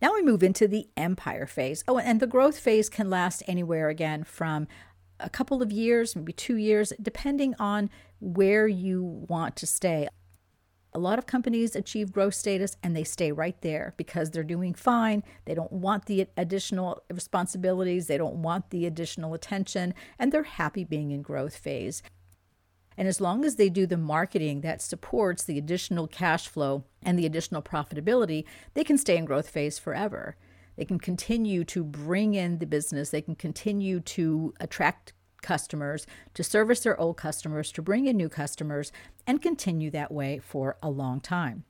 Now 0.00 0.14
we 0.14 0.22
move 0.22 0.42
into 0.42 0.66
the 0.66 0.88
empire 0.96 1.46
phase. 1.46 1.84
Oh, 1.86 1.98
and 1.98 2.20
the 2.20 2.26
growth 2.26 2.58
phase 2.58 2.88
can 2.88 3.08
last 3.10 3.42
anywhere 3.46 3.88
again 3.88 4.24
from 4.24 4.66
a 5.20 5.30
couple 5.30 5.62
of 5.62 5.70
years, 5.70 6.16
maybe 6.16 6.32
two 6.32 6.56
years, 6.56 6.92
depending 7.00 7.54
on 7.58 7.90
where 8.20 8.66
you 8.66 9.02
want 9.02 9.56
to 9.56 9.66
stay. 9.66 10.08
A 10.96 11.00
lot 11.00 11.18
of 11.18 11.26
companies 11.26 11.74
achieve 11.74 12.12
growth 12.12 12.34
status 12.34 12.76
and 12.80 12.94
they 12.94 13.02
stay 13.02 13.32
right 13.32 13.60
there 13.62 13.94
because 13.96 14.30
they're 14.30 14.44
doing 14.44 14.74
fine. 14.74 15.24
They 15.44 15.54
don't 15.54 15.72
want 15.72 16.06
the 16.06 16.28
additional 16.36 17.02
responsibilities, 17.12 18.06
they 18.06 18.16
don't 18.16 18.36
want 18.36 18.70
the 18.70 18.86
additional 18.86 19.34
attention, 19.34 19.92
and 20.20 20.30
they're 20.30 20.44
happy 20.44 20.84
being 20.84 21.10
in 21.10 21.22
growth 21.22 21.56
phase. 21.56 22.00
And 22.96 23.08
as 23.08 23.20
long 23.20 23.44
as 23.44 23.56
they 23.56 23.68
do 23.68 23.86
the 23.86 23.96
marketing 23.96 24.60
that 24.60 24.80
supports 24.80 25.42
the 25.42 25.58
additional 25.58 26.06
cash 26.06 26.46
flow 26.46 26.84
and 27.02 27.18
the 27.18 27.26
additional 27.26 27.60
profitability, 27.60 28.44
they 28.74 28.84
can 28.84 28.96
stay 28.96 29.16
in 29.16 29.24
growth 29.24 29.48
phase 29.48 29.80
forever. 29.80 30.36
They 30.76 30.84
can 30.84 31.00
continue 31.00 31.64
to 31.64 31.82
bring 31.82 32.34
in 32.34 32.58
the 32.58 32.66
business, 32.66 33.10
they 33.10 33.22
can 33.22 33.34
continue 33.34 33.98
to 34.00 34.54
attract 34.60 35.12
customers, 35.44 36.06
to 36.34 36.42
service 36.42 36.80
their 36.80 37.00
old 37.00 37.16
customers, 37.16 37.70
to 37.70 37.82
bring 37.82 38.06
in 38.06 38.16
new 38.16 38.28
customers, 38.28 38.90
and 39.28 39.40
continue 39.40 39.92
that 39.92 40.10
way 40.10 40.40
for 40.40 40.76
a 40.82 40.90
long 40.90 41.20
time. 41.20 41.64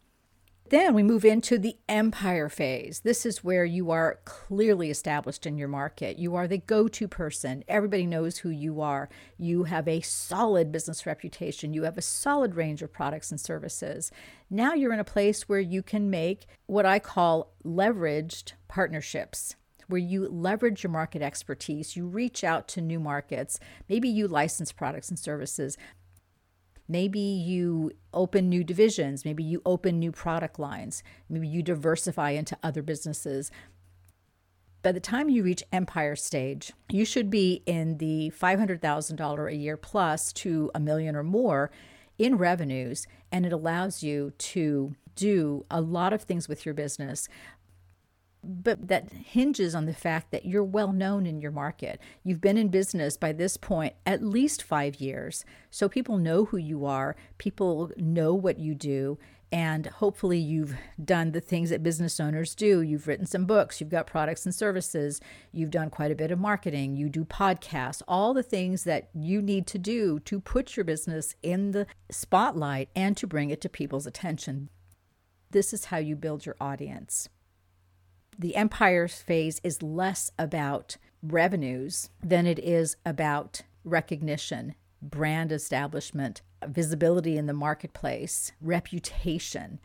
Then 0.70 0.94
we 0.94 1.02
move 1.02 1.26
into 1.26 1.58
the 1.58 1.76
empire 1.90 2.48
phase. 2.48 3.00
This 3.00 3.26
is 3.26 3.44
where 3.44 3.66
you 3.66 3.90
are 3.90 4.20
clearly 4.24 4.90
established 4.90 5.44
in 5.44 5.58
your 5.58 5.68
market. 5.68 6.18
You 6.18 6.34
are 6.36 6.48
the 6.48 6.56
go 6.56 6.88
to 6.88 7.06
person. 7.06 7.64
Everybody 7.68 8.06
knows 8.06 8.38
who 8.38 8.48
you 8.48 8.80
are. 8.80 9.10
You 9.36 9.64
have 9.64 9.86
a 9.86 10.00
solid 10.00 10.72
business 10.72 11.04
reputation. 11.04 11.74
You 11.74 11.82
have 11.82 11.98
a 11.98 12.02
solid 12.02 12.54
range 12.54 12.80
of 12.80 12.94
products 12.94 13.30
and 13.30 13.38
services. 13.38 14.10
Now 14.48 14.72
you're 14.72 14.94
in 14.94 15.00
a 15.00 15.04
place 15.04 15.48
where 15.48 15.60
you 15.60 15.82
can 15.82 16.08
make 16.08 16.46
what 16.64 16.86
I 16.86 16.98
call 16.98 17.52
leveraged 17.62 18.54
partnerships 18.66 19.56
where 19.88 20.00
you 20.00 20.28
leverage 20.28 20.82
your 20.82 20.90
market 20.90 21.22
expertise, 21.22 21.96
you 21.96 22.06
reach 22.06 22.44
out 22.44 22.68
to 22.68 22.80
new 22.80 23.00
markets, 23.00 23.58
maybe 23.88 24.08
you 24.08 24.28
license 24.28 24.72
products 24.72 25.08
and 25.08 25.18
services. 25.18 25.76
Maybe 26.86 27.18
you 27.18 27.92
open 28.12 28.50
new 28.50 28.62
divisions, 28.62 29.24
maybe 29.24 29.42
you 29.42 29.62
open 29.64 29.98
new 29.98 30.12
product 30.12 30.58
lines, 30.58 31.02
maybe 31.30 31.48
you 31.48 31.62
diversify 31.62 32.30
into 32.30 32.58
other 32.62 32.82
businesses. 32.82 33.50
By 34.82 34.92
the 34.92 35.00
time 35.00 35.30
you 35.30 35.42
reach 35.42 35.62
empire 35.72 36.14
stage, 36.14 36.74
you 36.90 37.06
should 37.06 37.30
be 37.30 37.62
in 37.64 37.96
the 37.96 38.32
$500,000 38.38 39.50
a 39.50 39.56
year 39.56 39.78
plus 39.78 40.30
to 40.34 40.70
a 40.74 40.80
million 40.80 41.16
or 41.16 41.22
more 41.22 41.70
in 42.18 42.36
revenues, 42.36 43.06
and 43.32 43.46
it 43.46 43.52
allows 43.52 44.02
you 44.02 44.32
to 44.36 44.94
do 45.16 45.64
a 45.70 45.80
lot 45.80 46.12
of 46.12 46.22
things 46.22 46.48
with 46.48 46.66
your 46.66 46.74
business 46.74 47.28
but 48.46 48.88
that 48.88 49.10
hinges 49.12 49.74
on 49.74 49.86
the 49.86 49.94
fact 49.94 50.30
that 50.30 50.44
you're 50.44 50.64
well 50.64 50.92
known 50.92 51.26
in 51.26 51.40
your 51.40 51.50
market. 51.50 52.00
You've 52.22 52.40
been 52.40 52.58
in 52.58 52.68
business 52.68 53.16
by 53.16 53.32
this 53.32 53.56
point 53.56 53.94
at 54.04 54.22
least 54.22 54.62
five 54.62 54.96
years. 54.96 55.44
So 55.70 55.88
people 55.88 56.18
know 56.18 56.46
who 56.46 56.56
you 56.56 56.86
are, 56.86 57.16
people 57.38 57.90
know 57.96 58.34
what 58.34 58.58
you 58.58 58.74
do, 58.74 59.18
and 59.52 59.86
hopefully 59.86 60.38
you've 60.38 60.74
done 61.02 61.30
the 61.30 61.40
things 61.40 61.70
that 61.70 61.82
business 61.82 62.18
owners 62.18 62.54
do. 62.54 62.80
You've 62.80 63.06
written 63.06 63.26
some 63.26 63.44
books, 63.44 63.80
you've 63.80 63.90
got 63.90 64.06
products 64.06 64.44
and 64.44 64.54
services, 64.54 65.20
you've 65.52 65.70
done 65.70 65.90
quite 65.90 66.10
a 66.10 66.16
bit 66.16 66.30
of 66.30 66.40
marketing, 66.40 66.96
you 66.96 67.08
do 67.08 67.24
podcasts, 67.24 68.02
all 68.08 68.34
the 68.34 68.42
things 68.42 68.84
that 68.84 69.10
you 69.14 69.40
need 69.40 69.66
to 69.68 69.78
do 69.78 70.18
to 70.20 70.40
put 70.40 70.76
your 70.76 70.84
business 70.84 71.34
in 71.42 71.70
the 71.70 71.86
spotlight 72.10 72.88
and 72.96 73.16
to 73.16 73.26
bring 73.26 73.50
it 73.50 73.60
to 73.60 73.68
people's 73.68 74.06
attention. 74.06 74.70
This 75.50 75.72
is 75.72 75.84
how 75.86 75.98
you 75.98 76.16
build 76.16 76.44
your 76.44 76.56
audience 76.60 77.28
the 78.38 78.56
empire 78.56 79.08
phase 79.08 79.60
is 79.62 79.82
less 79.82 80.30
about 80.38 80.96
revenues 81.22 82.10
than 82.22 82.46
it 82.46 82.58
is 82.58 82.96
about 83.04 83.62
recognition, 83.84 84.74
brand 85.00 85.52
establishment, 85.52 86.42
visibility 86.66 87.36
in 87.36 87.46
the 87.46 87.52
marketplace, 87.52 88.52
reputation. 88.60 89.78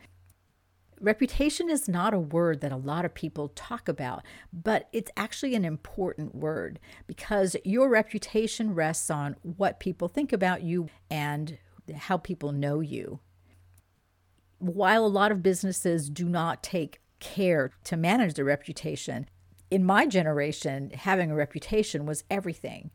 Reputation 1.00 1.70
is 1.70 1.88
not 1.88 2.12
a 2.12 2.18
word 2.18 2.60
that 2.60 2.72
a 2.72 2.76
lot 2.76 3.06
of 3.06 3.14
people 3.14 3.48
talk 3.48 3.88
about, 3.88 4.22
but 4.52 4.88
it's 4.92 5.10
actually 5.16 5.54
an 5.54 5.64
important 5.64 6.34
word 6.34 6.78
because 7.06 7.56
your 7.64 7.88
reputation 7.88 8.74
rests 8.74 9.10
on 9.10 9.36
what 9.42 9.80
people 9.80 10.08
think 10.08 10.30
about 10.32 10.62
you 10.62 10.88
and 11.10 11.56
how 11.94 12.18
people 12.18 12.52
know 12.52 12.80
you. 12.80 13.20
While 14.58 15.06
a 15.06 15.08
lot 15.08 15.32
of 15.32 15.42
businesses 15.42 16.10
do 16.10 16.28
not 16.28 16.62
take 16.62 16.99
care 17.20 17.70
to 17.84 17.96
manage 17.96 18.34
their 18.34 18.44
reputation. 18.44 19.28
In 19.70 19.84
my 19.84 20.06
generation, 20.06 20.90
having 20.90 21.30
a 21.30 21.36
reputation 21.36 22.06
was 22.06 22.24
everything. 22.30 22.90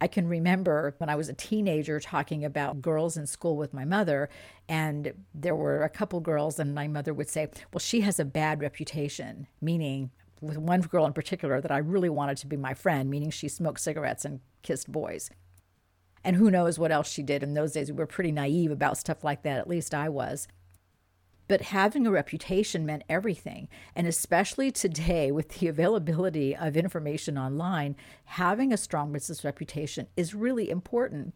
I 0.00 0.08
can 0.08 0.28
remember 0.28 0.94
when 0.98 1.08
I 1.08 1.16
was 1.16 1.28
a 1.28 1.34
teenager 1.34 2.00
talking 2.00 2.44
about 2.44 2.82
girls 2.82 3.16
in 3.16 3.26
school 3.26 3.56
with 3.56 3.72
my 3.72 3.84
mother, 3.84 4.28
and 4.68 5.12
there 5.34 5.56
were 5.56 5.82
a 5.82 5.88
couple 5.88 6.20
girls, 6.20 6.58
and 6.58 6.74
my 6.74 6.86
mother 6.86 7.14
would 7.14 7.30
say, 7.30 7.48
Well, 7.72 7.80
she 7.80 8.02
has 8.02 8.20
a 8.20 8.24
bad 8.24 8.60
reputation, 8.60 9.46
meaning 9.60 10.10
with 10.40 10.58
one 10.58 10.82
girl 10.82 11.06
in 11.06 11.14
particular 11.14 11.60
that 11.60 11.72
I 11.72 11.78
really 11.78 12.10
wanted 12.10 12.36
to 12.38 12.46
be 12.46 12.56
my 12.56 12.74
friend, 12.74 13.08
meaning 13.08 13.30
she 13.30 13.48
smoked 13.48 13.80
cigarettes 13.80 14.24
and 14.24 14.40
kissed 14.62 14.92
boys. 14.92 15.30
And 16.22 16.36
who 16.36 16.50
knows 16.50 16.78
what 16.78 16.92
else 16.92 17.10
she 17.10 17.22
did 17.22 17.42
in 17.42 17.54
those 17.54 17.72
days. 17.72 17.90
We 17.90 17.96
were 17.96 18.06
pretty 18.06 18.32
naive 18.32 18.70
about 18.70 18.98
stuff 18.98 19.24
like 19.24 19.42
that, 19.42 19.58
at 19.58 19.68
least 19.68 19.94
I 19.94 20.08
was. 20.08 20.48
But 21.48 21.62
having 21.62 22.06
a 22.06 22.10
reputation 22.10 22.84
meant 22.84 23.04
everything. 23.08 23.68
And 23.94 24.06
especially 24.06 24.70
today, 24.70 25.30
with 25.36 25.48
the 25.60 25.68
availability 25.68 26.54
of 26.56 26.76
information 26.76 27.38
online, 27.38 27.96
having 28.24 28.72
a 28.72 28.76
strong 28.76 29.12
business 29.12 29.44
reputation 29.44 30.08
is 30.16 30.34
really 30.34 30.70
important. 30.70 31.34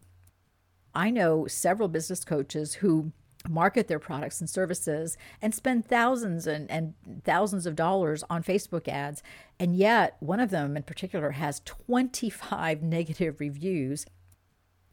I 0.93 1.09
know 1.09 1.47
several 1.47 1.87
business 1.87 2.25
coaches 2.25 2.75
who 2.75 3.13
market 3.49 3.87
their 3.87 3.99
products 3.99 4.39
and 4.39 4.49
services 4.49 5.17
and 5.41 5.53
spend 5.53 5.85
thousands 5.85 6.47
and, 6.47 6.69
and 6.69 6.93
thousands 7.23 7.65
of 7.65 7.75
dollars 7.75 8.23
on 8.29 8.43
Facebook 8.43 8.87
ads. 8.87 9.23
And 9.59 9.75
yet, 9.75 10.17
one 10.19 10.39
of 10.39 10.51
them 10.51 10.77
in 10.77 10.83
particular 10.83 11.31
has 11.31 11.61
25 11.61 12.83
negative 12.83 13.39
reviews, 13.39 14.05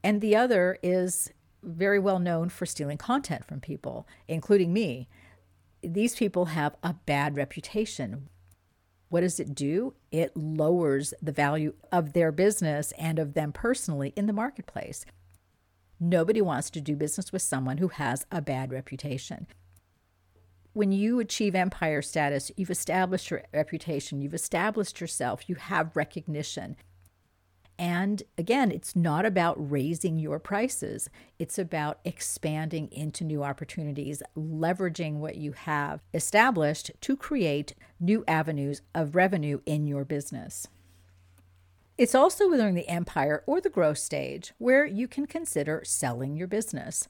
and 0.03 0.21
the 0.21 0.37
other 0.37 0.79
is 0.83 1.31
very 1.63 1.99
well 1.99 2.19
known 2.19 2.49
for 2.49 2.67
stealing 2.67 2.99
content 2.99 3.45
from 3.45 3.61
people, 3.61 4.07
including 4.27 4.73
me. 4.73 5.09
These 5.83 6.17
people 6.17 6.47
have 6.47 6.77
a 6.83 6.95
bad 6.95 7.37
reputation. 7.37 8.29
What 9.09 9.21
does 9.21 9.41
it 9.41 9.55
do? 9.55 9.95
It 10.11 10.37
lowers 10.37 11.15
the 11.23 11.33
value 11.33 11.75
of 11.91 12.13
their 12.13 12.33
business 12.33 12.93
and 12.99 13.19
of 13.19 13.35
them 13.35 13.53
personally 13.53 14.13
in 14.17 14.27
the 14.27 14.33
marketplace. 14.33 15.05
Nobody 16.01 16.41
wants 16.41 16.71
to 16.71 16.81
do 16.81 16.95
business 16.95 17.33
with 17.33 17.43
someone 17.43 17.79
who 17.79 17.89
has 17.89 18.27
a 18.31 18.41
bad 18.41 18.73
reputation. 18.73 19.47
When 20.73 20.93
you 20.93 21.19
achieve 21.19 21.55
empire 21.55 22.03
status, 22.03 22.53
you've 22.57 22.71
established 22.71 23.31
your 23.31 23.43
reputation, 23.53 24.21
you've 24.21 24.35
established 24.35 25.01
yourself, 25.01 25.49
you 25.49 25.57
have 25.57 25.97
recognition. 25.97 26.77
And 27.79 28.25
again, 28.37 28.73
it's 28.73 28.97
not 28.97 29.25
about 29.25 29.55
raising 29.71 30.19
your 30.19 30.41
prices. 30.41 31.09
It's 31.39 31.59
about 31.59 32.01
expanding 32.05 32.89
into 32.91 33.23
new 33.23 33.45
opportunities, 33.45 34.21
leveraging 34.37 35.15
what 35.15 35.37
you 35.37 35.53
have 35.53 36.01
established 36.13 36.91
to 37.03 37.17
create 37.17 37.75
new 38.01 38.25
avenues 38.27 38.83
of 38.97 39.15
revenue 39.15 39.61
in 39.65 39.87
your 39.87 40.05
business. 40.05 40.67
It's 41.97 42.15
also 42.17 42.51
during 42.51 42.75
the 42.75 42.89
empire 42.89 43.45
or 43.47 43.61
the 43.61 43.71
growth 43.71 43.99
stage 43.99 44.53
where 44.59 44.85
you 44.85 45.07
can 45.07 45.27
consider 45.27 45.83
selling 45.85 46.37
your 46.37 46.47
business. 46.49 47.07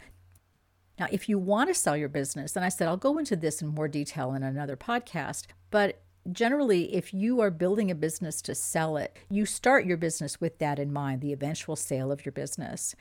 Now, 0.98 1.06
if 1.10 1.28
you 1.28 1.38
want 1.38 1.68
to 1.68 1.74
sell 1.74 1.96
your 1.96 2.08
business, 2.08 2.56
and 2.56 2.64
I 2.64 2.68
said 2.68 2.88
I'll 2.88 2.96
go 2.96 3.18
into 3.18 3.36
this 3.36 3.62
in 3.62 3.68
more 3.68 3.88
detail 3.88 4.34
in 4.34 4.42
another 4.42 4.76
podcast, 4.76 5.46
but 5.70 6.02
generally, 6.30 6.94
if 6.94 7.14
you 7.14 7.40
are 7.40 7.50
building 7.50 7.90
a 7.90 7.94
business 7.94 8.42
to 8.42 8.54
sell 8.54 8.96
it, 8.96 9.16
you 9.30 9.46
start 9.46 9.86
your 9.86 9.96
business 9.96 10.40
with 10.40 10.58
that 10.58 10.78
in 10.78 10.92
mind 10.92 11.20
the 11.20 11.32
eventual 11.32 11.76
sale 11.76 12.12
of 12.12 12.24
your 12.24 12.32
business. 12.32 12.94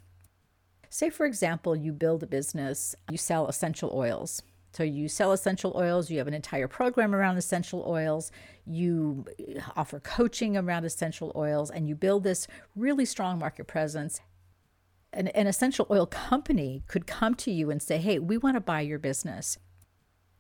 Say, 0.89 1.09
for 1.09 1.25
example, 1.25 1.75
you 1.75 1.91
build 1.91 2.23
a 2.23 2.27
business, 2.27 2.95
you 3.09 3.17
sell 3.17 3.47
essential 3.47 3.91
oils. 3.93 4.41
So 4.73 4.83
you 4.83 5.07
sell 5.07 5.31
essential 5.31 5.73
oils, 5.75 6.11
you 6.11 6.19
have 6.19 6.27
an 6.27 6.33
entire 6.33 6.67
program 6.67 7.15
around 7.15 7.37
essential 7.37 7.83
oils, 7.87 8.31
you 8.65 9.25
offer 9.75 9.99
coaching 9.99 10.55
around 10.55 10.85
essential 10.85 11.31
oils, 11.35 11.71
and 11.71 11.87
you 11.87 11.95
build 11.95 12.23
this 12.23 12.47
really 12.75 13.05
strong 13.05 13.39
market 13.39 13.65
presence. 13.65 14.21
An, 15.13 15.29
an 15.29 15.47
essential 15.47 15.87
oil 15.89 16.05
company 16.05 16.83
could 16.87 17.07
come 17.07 17.33
to 17.35 17.51
you 17.51 17.71
and 17.71 17.81
say, 17.81 17.97
Hey, 17.97 18.19
we 18.19 18.37
want 18.37 18.55
to 18.55 18.61
buy 18.61 18.81
your 18.81 18.99
business. 18.99 19.57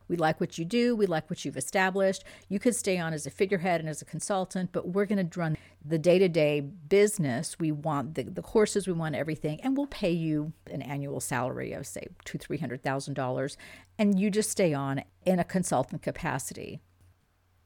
We 0.07 0.15
like 0.15 0.39
what 0.39 0.57
you 0.57 0.65
do. 0.65 0.95
We 0.95 1.05
like 1.05 1.29
what 1.29 1.43
you've 1.43 1.57
established. 1.57 2.23
You 2.49 2.59
could 2.59 2.75
stay 2.75 2.97
on 2.97 3.13
as 3.13 3.25
a 3.25 3.31
figurehead 3.31 3.79
and 3.79 3.89
as 3.89 4.01
a 4.01 4.05
consultant, 4.05 4.71
but 4.71 4.89
we're 4.89 5.05
going 5.05 5.29
to 5.29 5.39
run 5.39 5.57
the 5.83 5.97
day 5.97 6.19
to 6.19 6.29
day 6.29 6.61
business. 6.61 7.57
We 7.59 7.71
want 7.71 8.15
the, 8.15 8.23
the 8.23 8.41
courses, 8.41 8.87
we 8.87 8.93
want 8.93 9.15
everything, 9.15 9.59
and 9.61 9.75
we'll 9.75 9.87
pay 9.87 10.11
you 10.11 10.53
an 10.71 10.81
annual 10.81 11.19
salary 11.19 11.73
of, 11.73 11.85
say, 11.85 12.07
two, 12.25 12.37
three 12.37 12.57
hundred 12.57 12.83
thousand 12.83 13.13
dollars, 13.15 13.57
and 13.97 14.19
you 14.19 14.31
just 14.31 14.49
stay 14.49 14.73
on 14.73 15.03
in 15.25 15.39
a 15.39 15.43
consultant 15.43 16.01
capacity. 16.01 16.81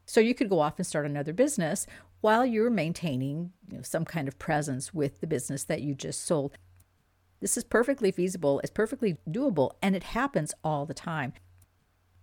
So 0.05 0.19
you 0.19 0.33
could 0.33 0.49
go 0.49 0.59
off 0.59 0.77
and 0.77 0.85
start 0.85 1.05
another 1.05 1.33
business 1.33 1.87
while 2.21 2.45
you're 2.45 2.69
maintaining 2.69 3.51
you 3.69 3.77
know, 3.77 3.83
some 3.83 4.05
kind 4.05 4.27
of 4.27 4.37
presence 4.37 4.93
with 4.93 5.21
the 5.21 5.27
business 5.27 5.63
that 5.65 5.81
you 5.81 5.95
just 5.95 6.25
sold. 6.25 6.57
This 7.39 7.57
is 7.57 7.63
perfectly 7.63 8.11
feasible, 8.11 8.59
it's 8.59 8.71
perfectly 8.71 9.17
doable, 9.27 9.71
and 9.81 9.95
it 9.95 10.03
happens 10.03 10.53
all 10.63 10.85
the 10.85 10.93
time. 10.93 11.33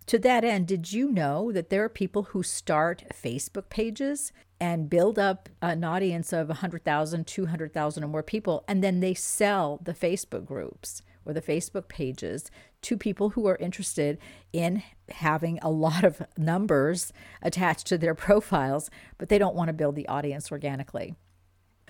To 0.09 0.17
that 0.17 0.43
end, 0.43 0.67
did 0.67 0.91
you 0.91 1.11
know 1.11 1.51
that 1.51 1.69
there 1.69 1.83
are 1.83 1.87
people 1.87 2.23
who 2.23 2.41
start 2.41 3.03
Facebook 3.13 3.69
pages 3.69 4.31
and 4.59 4.89
build 4.89 5.19
up 5.19 5.49
an 5.61 5.83
audience 5.83 6.33
of 6.33 6.47
100,000, 6.47 7.27
200,000 7.27 8.03
or 8.03 8.07
more 8.07 8.23
people, 8.23 8.65
and 8.67 8.83
then 8.83 9.01
they 9.01 9.13
sell 9.13 9.79
the 9.83 9.93
Facebook 9.93 10.47
groups 10.47 11.03
or 11.25 11.33
the 11.33 11.43
Facebook 11.43 11.87
pages 11.89 12.49
to 12.81 12.97
people 12.97 13.29
who 13.29 13.45
are 13.45 13.57
interested 13.57 14.17
in 14.51 14.81
having 15.09 15.59
a 15.61 15.69
lot 15.69 16.03
of 16.03 16.23
numbers 16.35 17.13
attached 17.43 17.85
to 17.85 17.97
their 17.99 18.15
profiles, 18.25 18.89
but 19.19 19.29
they 19.29 19.37
don't 19.37 19.55
want 19.55 19.67
to 19.67 19.73
build 19.73 19.95
the 19.95 20.07
audience 20.07 20.51
organically? 20.51 21.13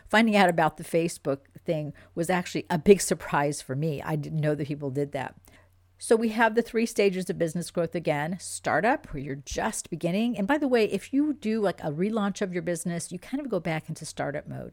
Finding 0.10 0.36
out 0.36 0.50
about 0.50 0.76
the 0.76 0.84
Facebook 0.84 1.40
thing 1.66 1.94
was 2.16 2.30
actually 2.30 2.66
a 2.70 2.78
big 2.78 3.00
surprise 3.00 3.62
for 3.62 3.78
me. 3.78 4.02
I 4.02 4.18
didn't 4.18 4.42
know 4.42 4.56
that 4.56 4.68
people 4.68 4.90
did 4.90 5.14
that. 5.14 5.36
So 6.02 6.16
we 6.16 6.30
have 6.30 6.56
the 6.56 6.62
three 6.62 6.86
stages 6.86 7.30
of 7.30 7.38
business 7.38 7.72
growth 7.72 7.94
again 7.94 8.38
startup, 8.40 9.08
where 9.08 9.22
you're 9.22 9.36
just 9.36 9.90
beginning. 9.90 10.38
And 10.38 10.48
by 10.48 10.58
the 10.58 10.68
way, 10.68 10.86
if 10.86 11.12
you 11.14 11.34
do 11.34 11.60
like 11.60 11.82
a 11.84 11.92
relaunch 11.92 12.42
of 12.42 12.54
your 12.54 12.62
business, 12.62 13.12
you 13.12 13.20
kind 13.20 13.42
of 13.42 13.50
go 13.50 13.60
back 13.60 13.90
into 13.90 14.06
startup 14.06 14.48
mode. 14.48 14.72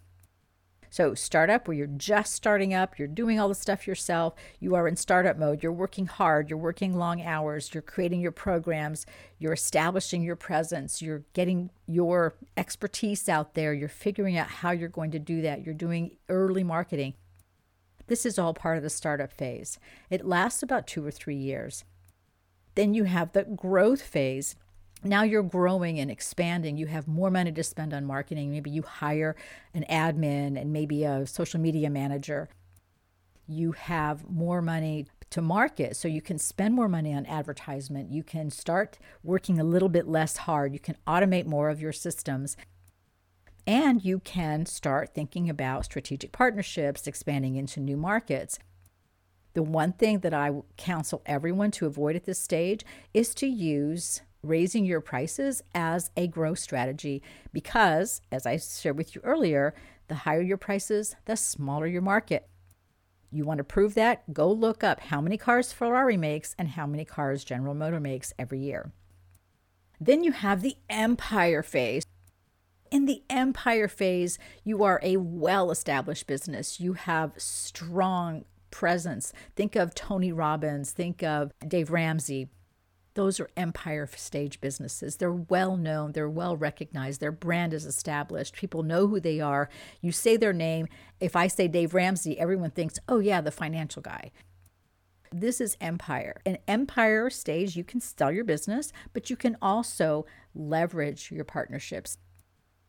So, 0.88 1.14
startup, 1.14 1.66
where 1.66 1.76
you're 1.76 1.88
just 1.88 2.32
starting 2.32 2.72
up, 2.72 2.96
you're 2.96 3.08
doing 3.08 3.40
all 3.40 3.48
the 3.48 3.56
stuff 3.56 3.88
yourself, 3.88 4.34
you 4.60 4.76
are 4.76 4.86
in 4.86 4.94
startup 4.94 5.36
mode, 5.36 5.64
you're 5.64 5.72
working 5.72 6.06
hard, 6.06 6.48
you're 6.48 6.60
working 6.60 6.96
long 6.96 7.20
hours, 7.20 7.74
you're 7.74 7.82
creating 7.82 8.20
your 8.20 8.30
programs, 8.30 9.04
you're 9.40 9.52
establishing 9.52 10.22
your 10.22 10.36
presence, 10.36 11.02
you're 11.02 11.24
getting 11.32 11.70
your 11.88 12.36
expertise 12.56 13.28
out 13.28 13.54
there, 13.54 13.74
you're 13.74 13.88
figuring 13.88 14.38
out 14.38 14.46
how 14.46 14.70
you're 14.70 14.88
going 14.88 15.10
to 15.10 15.18
do 15.18 15.42
that, 15.42 15.64
you're 15.64 15.74
doing 15.74 16.16
early 16.28 16.62
marketing. 16.62 17.14
This 18.06 18.24
is 18.24 18.38
all 18.38 18.54
part 18.54 18.76
of 18.76 18.82
the 18.82 18.90
startup 18.90 19.32
phase. 19.32 19.78
It 20.10 20.26
lasts 20.26 20.62
about 20.62 20.86
two 20.86 21.04
or 21.04 21.10
three 21.10 21.36
years. 21.36 21.84
Then 22.74 22.94
you 22.94 23.04
have 23.04 23.32
the 23.32 23.44
growth 23.44 24.02
phase. 24.02 24.54
Now 25.02 25.22
you're 25.22 25.42
growing 25.42 25.98
and 25.98 26.10
expanding. 26.10 26.76
You 26.76 26.86
have 26.86 27.08
more 27.08 27.30
money 27.30 27.52
to 27.52 27.62
spend 27.62 27.92
on 27.92 28.04
marketing. 28.04 28.50
Maybe 28.50 28.70
you 28.70 28.82
hire 28.82 29.36
an 29.74 29.84
admin 29.90 30.60
and 30.60 30.72
maybe 30.72 31.04
a 31.04 31.26
social 31.26 31.60
media 31.60 31.90
manager. 31.90 32.48
You 33.46 33.72
have 33.72 34.28
more 34.28 34.60
money 34.60 35.06
to 35.30 35.42
market, 35.42 35.96
so 35.96 36.08
you 36.08 36.22
can 36.22 36.38
spend 36.38 36.74
more 36.74 36.88
money 36.88 37.12
on 37.12 37.26
advertisement. 37.26 38.12
You 38.12 38.22
can 38.22 38.50
start 38.50 38.98
working 39.22 39.58
a 39.58 39.64
little 39.64 39.88
bit 39.88 40.06
less 40.06 40.36
hard. 40.36 40.72
You 40.72 40.78
can 40.78 40.96
automate 41.06 41.46
more 41.46 41.68
of 41.68 41.80
your 41.80 41.92
systems 41.92 42.56
and 43.66 44.04
you 44.04 44.20
can 44.20 44.66
start 44.66 45.14
thinking 45.14 45.50
about 45.50 45.84
strategic 45.84 46.32
partnerships, 46.32 47.06
expanding 47.06 47.56
into 47.56 47.80
new 47.80 47.96
markets. 47.96 48.58
The 49.54 49.62
one 49.62 49.92
thing 49.92 50.20
that 50.20 50.34
I 50.34 50.52
counsel 50.76 51.22
everyone 51.26 51.70
to 51.72 51.86
avoid 51.86 52.14
at 52.14 52.24
this 52.24 52.38
stage 52.38 52.84
is 53.14 53.34
to 53.36 53.46
use 53.46 54.20
raising 54.42 54.84
your 54.84 55.00
prices 55.00 55.62
as 55.74 56.10
a 56.16 56.28
growth 56.28 56.58
strategy 56.58 57.22
because, 57.52 58.20
as 58.30 58.46
I 58.46 58.58
shared 58.58 58.98
with 58.98 59.14
you 59.14 59.20
earlier, 59.24 59.74
the 60.08 60.14
higher 60.14 60.42
your 60.42 60.58
prices, 60.58 61.16
the 61.24 61.36
smaller 61.36 61.86
your 61.86 62.02
market. 62.02 62.48
You 63.32 63.44
want 63.44 63.58
to 63.58 63.64
prove 63.64 63.94
that? 63.94 64.32
Go 64.32 64.50
look 64.50 64.84
up 64.84 65.00
how 65.00 65.20
many 65.20 65.36
cars 65.36 65.72
Ferrari 65.72 66.16
makes 66.16 66.54
and 66.58 66.68
how 66.68 66.86
many 66.86 67.04
cars 67.04 67.44
General 67.44 67.74
Motor 67.74 67.98
makes 67.98 68.32
every 68.38 68.60
year. 68.60 68.92
Then 70.00 70.22
you 70.22 70.32
have 70.32 70.62
the 70.62 70.76
empire 70.88 71.62
phase. 71.62 72.04
In 72.90 73.06
the 73.06 73.22
empire 73.28 73.88
phase, 73.88 74.38
you 74.64 74.82
are 74.84 75.00
a 75.02 75.16
well 75.16 75.70
established 75.70 76.26
business. 76.26 76.80
You 76.80 76.94
have 76.94 77.32
strong 77.36 78.44
presence. 78.70 79.32
Think 79.54 79.76
of 79.76 79.94
Tony 79.94 80.32
Robbins, 80.32 80.90
think 80.90 81.22
of 81.22 81.52
Dave 81.66 81.90
Ramsey. 81.90 82.48
Those 83.14 83.40
are 83.40 83.48
empire 83.56 84.06
stage 84.14 84.60
businesses. 84.60 85.16
They're 85.16 85.32
well 85.32 85.78
known, 85.78 86.12
they're 86.12 86.28
well 86.28 86.56
recognized, 86.56 87.20
their 87.20 87.32
brand 87.32 87.72
is 87.72 87.86
established. 87.86 88.54
People 88.54 88.82
know 88.82 89.06
who 89.06 89.18
they 89.18 89.40
are. 89.40 89.70
You 90.02 90.12
say 90.12 90.36
their 90.36 90.52
name. 90.52 90.86
If 91.20 91.34
I 91.34 91.46
say 91.46 91.66
Dave 91.66 91.94
Ramsey, 91.94 92.38
everyone 92.38 92.70
thinks, 92.70 92.98
oh, 93.08 93.18
yeah, 93.18 93.40
the 93.40 93.50
financial 93.50 94.02
guy. 94.02 94.32
This 95.32 95.60
is 95.60 95.78
empire. 95.80 96.40
In 96.44 96.58
empire 96.68 97.30
stage, 97.30 97.76
you 97.76 97.84
can 97.84 98.00
sell 98.00 98.30
your 98.30 98.44
business, 98.44 98.92
but 99.14 99.30
you 99.30 99.36
can 99.36 99.56
also 99.62 100.26
leverage 100.54 101.32
your 101.32 101.44
partnerships. 101.44 102.18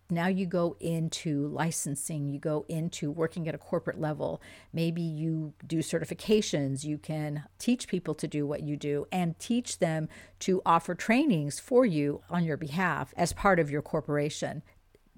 Now 0.10 0.28
you 0.28 0.46
go 0.46 0.78
into 0.80 1.48
licensing, 1.50 2.30
you 2.30 2.40
go 2.40 2.66
into 2.70 3.12
working 3.12 3.48
at 3.50 3.56
a 3.56 3.58
corporate 3.58 4.00
level. 4.00 4.42
Maybe 4.72 5.02
you 5.02 5.54
do 5.66 5.80
certifications, 5.80 6.86
you 6.86 6.98
can 6.98 7.44
teach 7.60 7.90
people 7.90 8.16
to 8.16 8.28
do 8.28 8.48
what 8.48 8.64
you 8.64 8.78
do 8.78 9.06
and 9.12 9.38
teach 9.38 9.80
them 9.80 10.08
to 10.40 10.62
offer 10.66 10.96
trainings 10.96 11.60
for 11.60 11.86
you 11.86 12.22
on 12.30 12.46
your 12.46 12.56
behalf 12.56 13.14
as 13.18 13.34
part 13.34 13.60
of 13.60 13.70
your 13.70 13.82
corporation. 13.82 14.64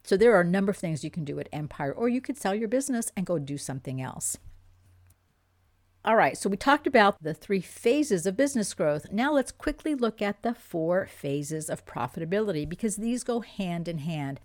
So 0.04 0.18
there 0.18 0.36
are 0.36 0.42
a 0.42 0.46
number 0.46 0.72
of 0.72 0.78
things 0.78 1.04
you 1.04 1.12
can 1.12 1.26
do 1.26 1.40
at 1.40 1.50
Empire, 1.54 1.92
or 1.94 2.10
you 2.10 2.20
could 2.20 2.38
sell 2.38 2.56
your 2.56 2.68
business 2.68 3.12
and 3.16 3.28
go 3.28 3.38
do 3.38 3.60
something 3.60 4.02
else. 4.02 4.38
All 6.04 6.16
right, 6.16 6.36
so 6.36 6.50
we 6.50 6.58
talked 6.58 6.88
about 6.88 7.22
the 7.22 7.34
three 7.34 7.62
phases 7.62 8.26
of 8.26 8.38
business 8.38 8.74
growth. 8.74 9.12
Now 9.12 9.34
let's 9.34 9.52
quickly 9.52 9.94
look 9.94 10.22
at 10.22 10.42
the 10.42 10.56
four 10.56 11.06
phases 11.06 11.70
of 11.70 11.86
profitability 11.86 12.68
because 12.68 12.96
these 12.96 13.24
go 13.24 13.42
hand 13.42 13.88
in 13.88 14.00
hand. 14.00 14.40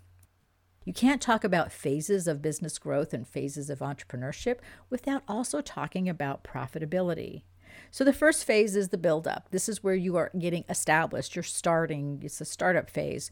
You 0.85 0.93
can't 0.93 1.19
talk 1.19 1.43
about 1.43 1.71
phases 1.71 2.27
of 2.27 2.43
business 2.43 2.77
growth 2.77 3.11
and 3.11 3.27
phases 3.27 3.71
of 3.71 3.79
entrepreneurship 3.79 4.59
without 4.91 5.23
also 5.27 5.59
talking 5.59 6.07
about 6.07 6.43
profitability. 6.43 7.41
So, 7.89 8.03
the 8.03 8.13
first 8.13 8.45
phase 8.45 8.75
is 8.75 8.89
the 8.89 8.97
build-up. 8.97 9.49
This 9.49 9.67
is 9.67 9.83
where 9.83 9.95
you 9.95 10.15
are 10.15 10.31
getting 10.37 10.63
established. 10.69 11.35
You're 11.35 11.41
starting, 11.43 12.21
it's 12.23 12.39
a 12.39 12.45
startup 12.45 12.89
phase. 12.89 13.31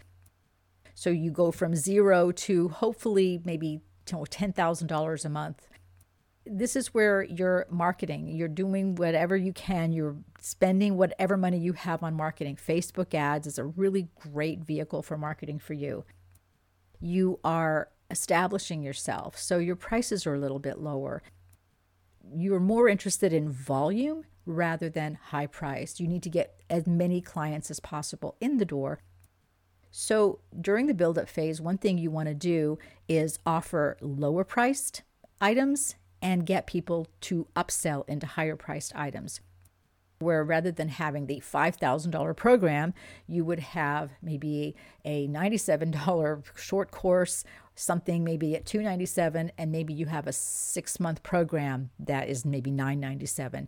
So, 0.95 1.11
you 1.11 1.29
go 1.29 1.51
from 1.51 1.75
zero 1.75 2.31
to 2.31 2.69
hopefully 2.69 3.39
maybe 3.45 3.81
$10,000 4.07 5.25
a 5.25 5.29
month. 5.29 5.67
This 6.47 6.75
is 6.75 6.93
where 6.93 7.21
you're 7.21 7.67
marketing. 7.69 8.29
You're 8.29 8.47
doing 8.47 8.95
whatever 8.95 9.37
you 9.37 9.53
can. 9.53 9.93
You're 9.93 10.17
spending 10.41 10.97
whatever 10.97 11.37
money 11.37 11.59
you 11.59 11.73
have 11.73 12.01
on 12.01 12.15
marketing. 12.15 12.57
Facebook 12.57 13.13
ads 13.13 13.45
is 13.45 13.59
a 13.59 13.63
really 13.63 14.09
great 14.19 14.59
vehicle 14.61 15.03
for 15.03 15.17
marketing 15.19 15.59
for 15.59 15.73
you 15.73 16.03
you 17.03 17.37
are 17.43 17.89
establishing 18.09 18.81
yourself. 18.81 19.37
So 19.37 19.57
your 19.57 19.75
prices 19.75 20.25
are 20.25 20.35
a 20.35 20.39
little 20.39 20.59
bit 20.59 20.79
lower. 20.79 21.21
You're 22.33 22.61
more 22.61 22.87
interested 22.87 23.33
in 23.33 23.51
volume 23.51 24.23
rather 24.45 24.89
than 24.89 25.19
high 25.31 25.47
price. 25.47 25.99
You 25.99 26.07
need 26.07 26.23
to 26.23 26.29
get 26.29 26.61
as 26.69 26.87
many 26.87 27.19
clients 27.19 27.69
as 27.69 27.81
possible 27.81 28.37
in 28.39 28.57
the 28.57 28.65
door. 28.65 28.99
So 29.91 30.39
during 30.59 30.87
the 30.87 30.93
build 30.93 31.17
up 31.17 31.27
phase, 31.27 31.59
one 31.59 31.77
thing 31.77 31.97
you 31.97 32.09
want 32.09 32.29
to 32.29 32.33
do 32.33 32.79
is 33.09 33.37
offer 33.45 33.97
lower 33.99 34.45
priced 34.45 35.03
items 35.41 35.95
and 36.21 36.45
get 36.45 36.67
people 36.67 37.07
to 37.21 37.47
upsell 37.55 38.07
into 38.07 38.25
higher 38.25 38.55
priced 38.55 38.95
items. 38.95 39.41
Where 40.23 40.43
rather 40.43 40.71
than 40.71 40.87
having 40.87 41.27
the 41.27 41.41
$5,000 41.41 42.35
program, 42.35 42.93
you 43.27 43.45
would 43.45 43.59
have 43.59 44.11
maybe 44.21 44.75
a 45.05 45.27
$97 45.27 46.43
short 46.55 46.91
course, 46.91 47.43
something 47.75 48.23
maybe 48.23 48.55
at 48.55 48.65
297 48.65 49.51
and 49.57 49.71
maybe 49.71 49.93
you 49.93 50.05
have 50.05 50.27
a 50.27 50.31
6-month 50.31 51.23
program 51.23 51.89
that 51.99 52.29
is 52.29 52.45
maybe 52.45 52.71
997. 52.71 53.67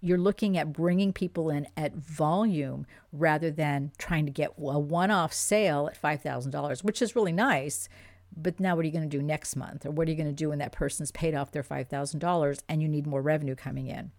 You're 0.00 0.18
looking 0.18 0.56
at 0.56 0.72
bringing 0.72 1.12
people 1.12 1.50
in 1.50 1.66
at 1.76 1.94
volume 1.94 2.86
rather 3.12 3.50
than 3.50 3.90
trying 3.98 4.26
to 4.26 4.32
get 4.32 4.52
a 4.56 4.78
one-off 4.78 5.32
sale 5.32 5.88
at 5.90 6.00
$5,000, 6.00 6.84
which 6.84 7.02
is 7.02 7.16
really 7.16 7.32
nice, 7.32 7.88
but 8.36 8.60
now 8.60 8.76
what 8.76 8.82
are 8.82 8.86
you 8.86 8.92
going 8.92 9.08
to 9.08 9.16
do 9.16 9.22
next 9.22 9.56
month 9.56 9.86
or 9.86 9.90
what 9.90 10.06
are 10.06 10.10
you 10.10 10.16
going 10.16 10.28
to 10.28 10.32
do 10.32 10.50
when 10.50 10.58
that 10.58 10.70
person's 10.70 11.10
paid 11.10 11.34
off 11.34 11.50
their 11.50 11.64
$5,000 11.64 12.62
and 12.68 12.82
you 12.82 12.88
need 12.88 13.06
more 13.06 13.22
revenue 13.22 13.56
coming 13.56 13.88
in? 13.88 14.12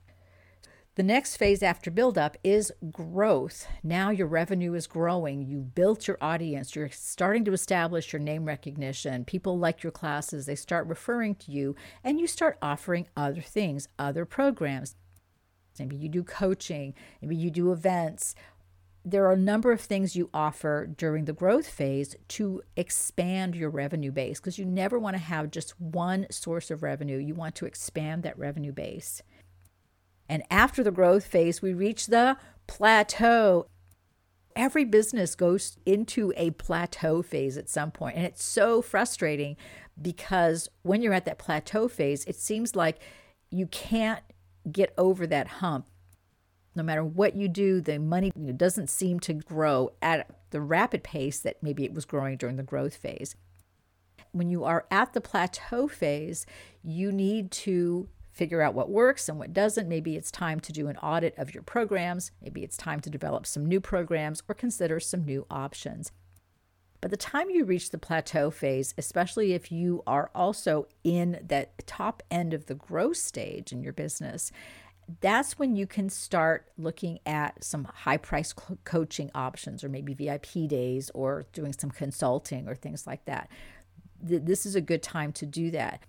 The 0.99 1.03
next 1.03 1.37
phase 1.37 1.63
after 1.63 1.89
buildup 1.89 2.35
is 2.43 2.73
growth. 2.91 3.65
Now 3.81 4.09
your 4.09 4.27
revenue 4.27 4.73
is 4.73 4.85
growing. 4.85 5.41
You 5.41 5.61
built 5.61 6.09
your 6.09 6.17
audience. 6.19 6.75
You're 6.75 6.89
starting 6.89 7.45
to 7.45 7.53
establish 7.53 8.11
your 8.11 8.19
name 8.19 8.43
recognition. 8.43 9.23
People 9.23 9.57
like 9.57 9.81
your 9.81 9.93
classes. 9.93 10.45
They 10.45 10.55
start 10.55 10.87
referring 10.87 11.35
to 11.35 11.53
you, 11.53 11.73
and 12.03 12.19
you 12.19 12.27
start 12.27 12.57
offering 12.61 13.07
other 13.15 13.39
things, 13.39 13.87
other 13.97 14.25
programs. 14.25 14.97
Maybe 15.79 15.95
you 15.95 16.09
do 16.09 16.21
coaching, 16.21 16.93
maybe 17.21 17.37
you 17.37 17.49
do 17.49 17.71
events. 17.71 18.35
There 19.05 19.25
are 19.25 19.31
a 19.31 19.37
number 19.37 19.71
of 19.71 19.79
things 19.79 20.17
you 20.17 20.29
offer 20.33 20.85
during 20.85 21.23
the 21.23 21.31
growth 21.31 21.69
phase 21.69 22.17
to 22.27 22.61
expand 22.75 23.55
your 23.55 23.69
revenue 23.69 24.11
base 24.11 24.41
because 24.41 24.59
you 24.59 24.65
never 24.65 24.99
want 24.99 25.13
to 25.13 25.23
have 25.23 25.49
just 25.49 25.79
one 25.79 26.27
source 26.29 26.69
of 26.69 26.83
revenue. 26.83 27.19
You 27.19 27.35
want 27.35 27.55
to 27.55 27.65
expand 27.65 28.23
that 28.23 28.37
revenue 28.37 28.73
base. 28.73 29.23
And 30.29 30.43
after 30.51 30.83
the 30.83 30.91
growth 30.91 31.25
phase, 31.25 31.61
we 31.61 31.73
reach 31.73 32.07
the 32.07 32.37
plateau. 32.67 33.65
Every 34.55 34.85
business 34.85 35.35
goes 35.35 35.77
into 35.85 36.31
a 36.37 36.51
plateau 36.51 37.23
phase 37.23 37.57
at 37.57 37.67
some 37.67 37.91
point, 37.91 38.15
and 38.15 38.25
it's 38.25 38.43
so 38.43 38.81
frustrating 38.81 39.57
because 39.99 40.69
when 40.83 41.01
you're 41.01 41.13
at 41.13 41.25
that 41.25 41.39
plateau 41.39 41.87
phase, 41.87 42.23
it 42.25 42.35
seems 42.35 42.75
like 42.75 42.99
you 43.49 43.65
can't 43.67 44.23
get 44.71 44.93
over 44.97 45.25
that 45.27 45.47
hump. 45.47 45.87
No 46.75 46.83
matter 46.83 47.03
what 47.03 47.35
you 47.35 47.47
do, 47.47 47.81
the 47.81 47.97
money 47.97 48.31
doesn't 48.31 48.89
seem 48.89 49.19
to 49.21 49.33
grow 49.33 49.91
at 50.01 50.29
the 50.51 50.61
rapid 50.61 51.03
pace 51.03 51.39
that 51.39 51.61
maybe 51.63 51.83
it 51.83 51.93
was 51.93 52.05
growing 52.05 52.37
during 52.37 52.55
the 52.55 52.63
growth 52.63 52.95
phase. 52.95 53.35
When 54.31 54.49
you 54.49 54.63
are 54.63 54.85
at 54.91 55.13
the 55.13 55.21
plateau 55.21 55.87
phase, 55.87 56.45
you 56.83 57.11
need 57.11 57.49
to 57.51 58.07
figure 58.39 58.61
out 58.61 58.73
what 58.73 58.89
works 58.89 59.27
and 59.27 59.37
what 59.37 59.51
doesn't. 59.51 59.89
Maybe 59.89 60.15
it's 60.15 60.31
time 60.31 60.61
to 60.61 60.71
do 60.71 60.87
an 60.87 60.95
audit 60.97 61.37
of 61.37 61.53
your 61.53 61.61
programs. 61.61 62.31
Maybe 62.41 62.63
it's 62.63 62.77
time 62.77 63.01
to 63.01 63.09
develop 63.09 63.45
some 63.45 63.65
new 63.65 63.81
programs 63.81 64.41
or 64.47 64.55
consider 64.55 65.01
some 65.01 65.25
new 65.25 65.45
options. 65.51 66.13
By 67.01 67.09
the 67.09 67.17
time 67.17 67.49
you 67.49 67.65
reach 67.65 67.89
the 67.89 67.97
plateau 67.97 68.49
phase, 68.49 68.93
especially 68.97 69.51
if 69.51 69.73
you 69.73 70.03
are 70.07 70.31
also 70.33 70.87
in 71.03 71.41
that 71.45 71.85
top 71.85 72.23
end 72.31 72.53
of 72.53 72.67
the 72.67 72.75
growth 72.75 73.17
stage 73.17 73.73
in 73.73 73.83
your 73.83 73.91
business, 73.91 74.53
that's 75.19 75.59
when 75.59 75.75
you 75.75 75.85
can 75.85 76.09
start 76.09 76.69
looking 76.77 77.19
at 77.25 77.61
some 77.61 77.83
high 77.83 78.17
price 78.17 78.53
coaching 78.85 79.31
options 79.35 79.83
or 79.83 79.89
maybe 79.89 80.13
VIP 80.13 80.69
days 80.69 81.11
or 81.13 81.45
doing 81.51 81.73
some 81.73 81.91
consulting 81.91 82.69
or 82.69 82.75
things 82.75 83.05
like 83.05 83.25
that. 83.25 83.49
This 84.21 84.65
is 84.65 84.75
a 84.75 84.81
good 84.81 85.03
time 85.03 85.33
to 85.33 85.45
do 85.45 85.71
that. 85.71 86.03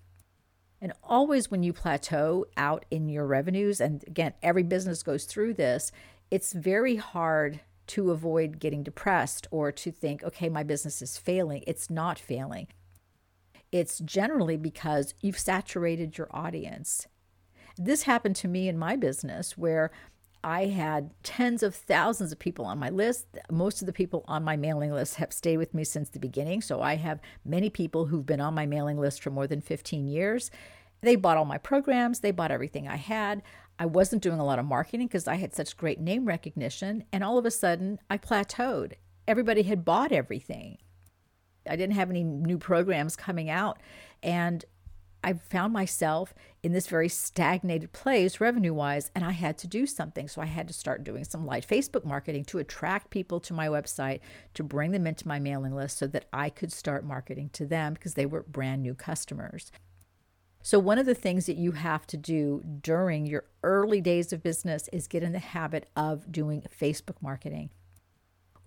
And 0.80 0.92
always 1.02 1.50
when 1.50 1.62
you 1.62 1.72
plateau 1.72 2.46
out 2.56 2.84
in 2.90 3.08
your 3.08 3.26
revenues, 3.26 3.80
and 3.80 4.02
again, 4.06 4.32
every 4.42 4.62
business 4.62 5.02
goes 5.02 5.24
through 5.24 5.54
this, 5.54 5.92
it's 6.30 6.52
very 6.52 6.96
hard 6.96 7.60
to 7.88 8.12
avoid 8.12 8.60
getting 8.60 8.82
depressed 8.82 9.46
or 9.50 9.72
to 9.72 9.90
think, 9.90 10.22
okay, 10.22 10.48
my 10.48 10.62
business 10.62 11.02
is 11.02 11.18
failing. 11.18 11.64
It's 11.66 11.90
not 11.90 12.18
failing. 12.18 12.68
It's 13.72 13.98
generally 13.98 14.56
because 14.56 15.14
you've 15.20 15.38
saturated 15.38 16.16
your 16.16 16.28
audience. 16.30 17.06
This 17.76 18.04
happened 18.04 18.36
to 18.36 18.48
me 18.48 18.68
in 18.68 18.78
my 18.78 18.96
business 18.96 19.58
where 19.58 19.90
I 20.42 20.66
had 20.66 21.10
tens 21.22 21.62
of 21.62 21.74
thousands 21.74 22.32
of 22.32 22.38
people 22.38 22.64
on 22.64 22.78
my 22.78 22.88
list. 22.88 23.26
Most 23.50 23.82
of 23.82 23.86
the 23.86 23.92
people 23.92 24.24
on 24.26 24.42
my 24.42 24.56
mailing 24.56 24.92
list 24.92 25.16
have 25.16 25.32
stayed 25.32 25.58
with 25.58 25.74
me 25.74 25.84
since 25.84 26.08
the 26.08 26.18
beginning. 26.18 26.62
So 26.62 26.80
I 26.80 26.96
have 26.96 27.20
many 27.44 27.68
people 27.68 28.06
who've 28.06 28.24
been 28.24 28.40
on 28.40 28.54
my 28.54 28.66
mailing 28.66 28.98
list 28.98 29.22
for 29.22 29.30
more 29.30 29.46
than 29.46 29.60
15 29.60 30.06
years. 30.06 30.50
They 31.02 31.16
bought 31.16 31.36
all 31.36 31.44
my 31.44 31.58
programs, 31.58 32.20
they 32.20 32.30
bought 32.30 32.50
everything 32.50 32.88
I 32.88 32.96
had. 32.96 33.42
I 33.78 33.86
wasn't 33.86 34.22
doing 34.22 34.38
a 34.38 34.44
lot 34.44 34.58
of 34.58 34.66
marketing 34.66 35.06
because 35.06 35.26
I 35.26 35.36
had 35.36 35.54
such 35.54 35.76
great 35.76 35.98
name 35.98 36.26
recognition. 36.26 37.04
And 37.12 37.24
all 37.24 37.38
of 37.38 37.46
a 37.46 37.50
sudden, 37.50 37.98
I 38.10 38.18
plateaued. 38.18 38.92
Everybody 39.26 39.62
had 39.62 39.84
bought 39.84 40.12
everything. 40.12 40.78
I 41.66 41.76
didn't 41.76 41.94
have 41.94 42.10
any 42.10 42.22
new 42.22 42.58
programs 42.58 43.16
coming 43.16 43.48
out. 43.48 43.78
And 44.22 44.64
I 45.22 45.34
found 45.34 45.72
myself 45.72 46.34
in 46.62 46.72
this 46.72 46.86
very 46.86 47.08
stagnated 47.08 47.92
place 47.92 48.40
revenue 48.40 48.72
wise, 48.72 49.10
and 49.14 49.24
I 49.24 49.32
had 49.32 49.58
to 49.58 49.66
do 49.66 49.86
something. 49.86 50.28
So 50.28 50.40
I 50.40 50.46
had 50.46 50.68
to 50.68 50.74
start 50.74 51.04
doing 51.04 51.24
some 51.24 51.46
light 51.46 51.66
Facebook 51.66 52.04
marketing 52.04 52.44
to 52.46 52.58
attract 52.58 53.10
people 53.10 53.40
to 53.40 53.54
my 53.54 53.68
website, 53.68 54.20
to 54.54 54.62
bring 54.62 54.92
them 54.92 55.06
into 55.06 55.28
my 55.28 55.38
mailing 55.38 55.74
list 55.74 55.98
so 55.98 56.06
that 56.08 56.26
I 56.32 56.48
could 56.48 56.72
start 56.72 57.04
marketing 57.04 57.50
to 57.54 57.66
them 57.66 57.94
because 57.94 58.14
they 58.14 58.26
were 58.26 58.42
brand 58.42 58.82
new 58.82 58.94
customers. 58.94 59.70
So, 60.62 60.78
one 60.78 60.98
of 60.98 61.06
the 61.06 61.14
things 61.14 61.46
that 61.46 61.56
you 61.56 61.72
have 61.72 62.06
to 62.08 62.18
do 62.18 62.62
during 62.82 63.26
your 63.26 63.44
early 63.62 64.00
days 64.00 64.32
of 64.32 64.42
business 64.42 64.88
is 64.92 65.06
get 65.06 65.22
in 65.22 65.32
the 65.32 65.38
habit 65.38 65.88
of 65.96 66.30
doing 66.30 66.62
Facebook 66.78 67.16
marketing 67.22 67.70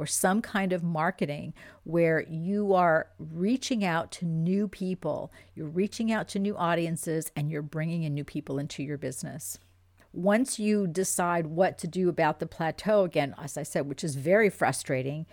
or 0.04 0.06
some 0.06 0.42
kind 0.42 0.74
of 0.74 0.84
marketing 0.84 1.54
where 1.86 2.26
you 2.28 2.74
are 2.74 3.08
reaching 3.18 3.86
out 3.86 4.12
to 4.12 4.26
new 4.26 4.68
people, 4.68 5.32
you're 5.56 5.66
reaching 5.66 6.12
out 6.12 6.28
to 6.28 6.40
new 6.40 6.58
audiences, 6.58 7.32
and 7.38 7.50
you're 7.50 7.62
bringing 7.62 8.04
in 8.04 8.14
new 8.14 8.26
people 8.26 8.60
into 8.60 8.84
your 8.84 8.98
business. 8.98 9.58
Once 10.12 10.60
you 10.60 10.86
decide 10.88 11.48
what 11.48 11.78
to 11.78 11.88
do 11.88 12.10
about 12.10 12.42
the 12.42 12.46
plateau, 12.46 13.06
again, 13.06 13.34
as 13.42 13.58
I 13.58 13.64
said, 13.64 13.88
which 13.88 14.04
is 14.04 14.16
very 14.16 14.50
frustrating, 14.50 15.26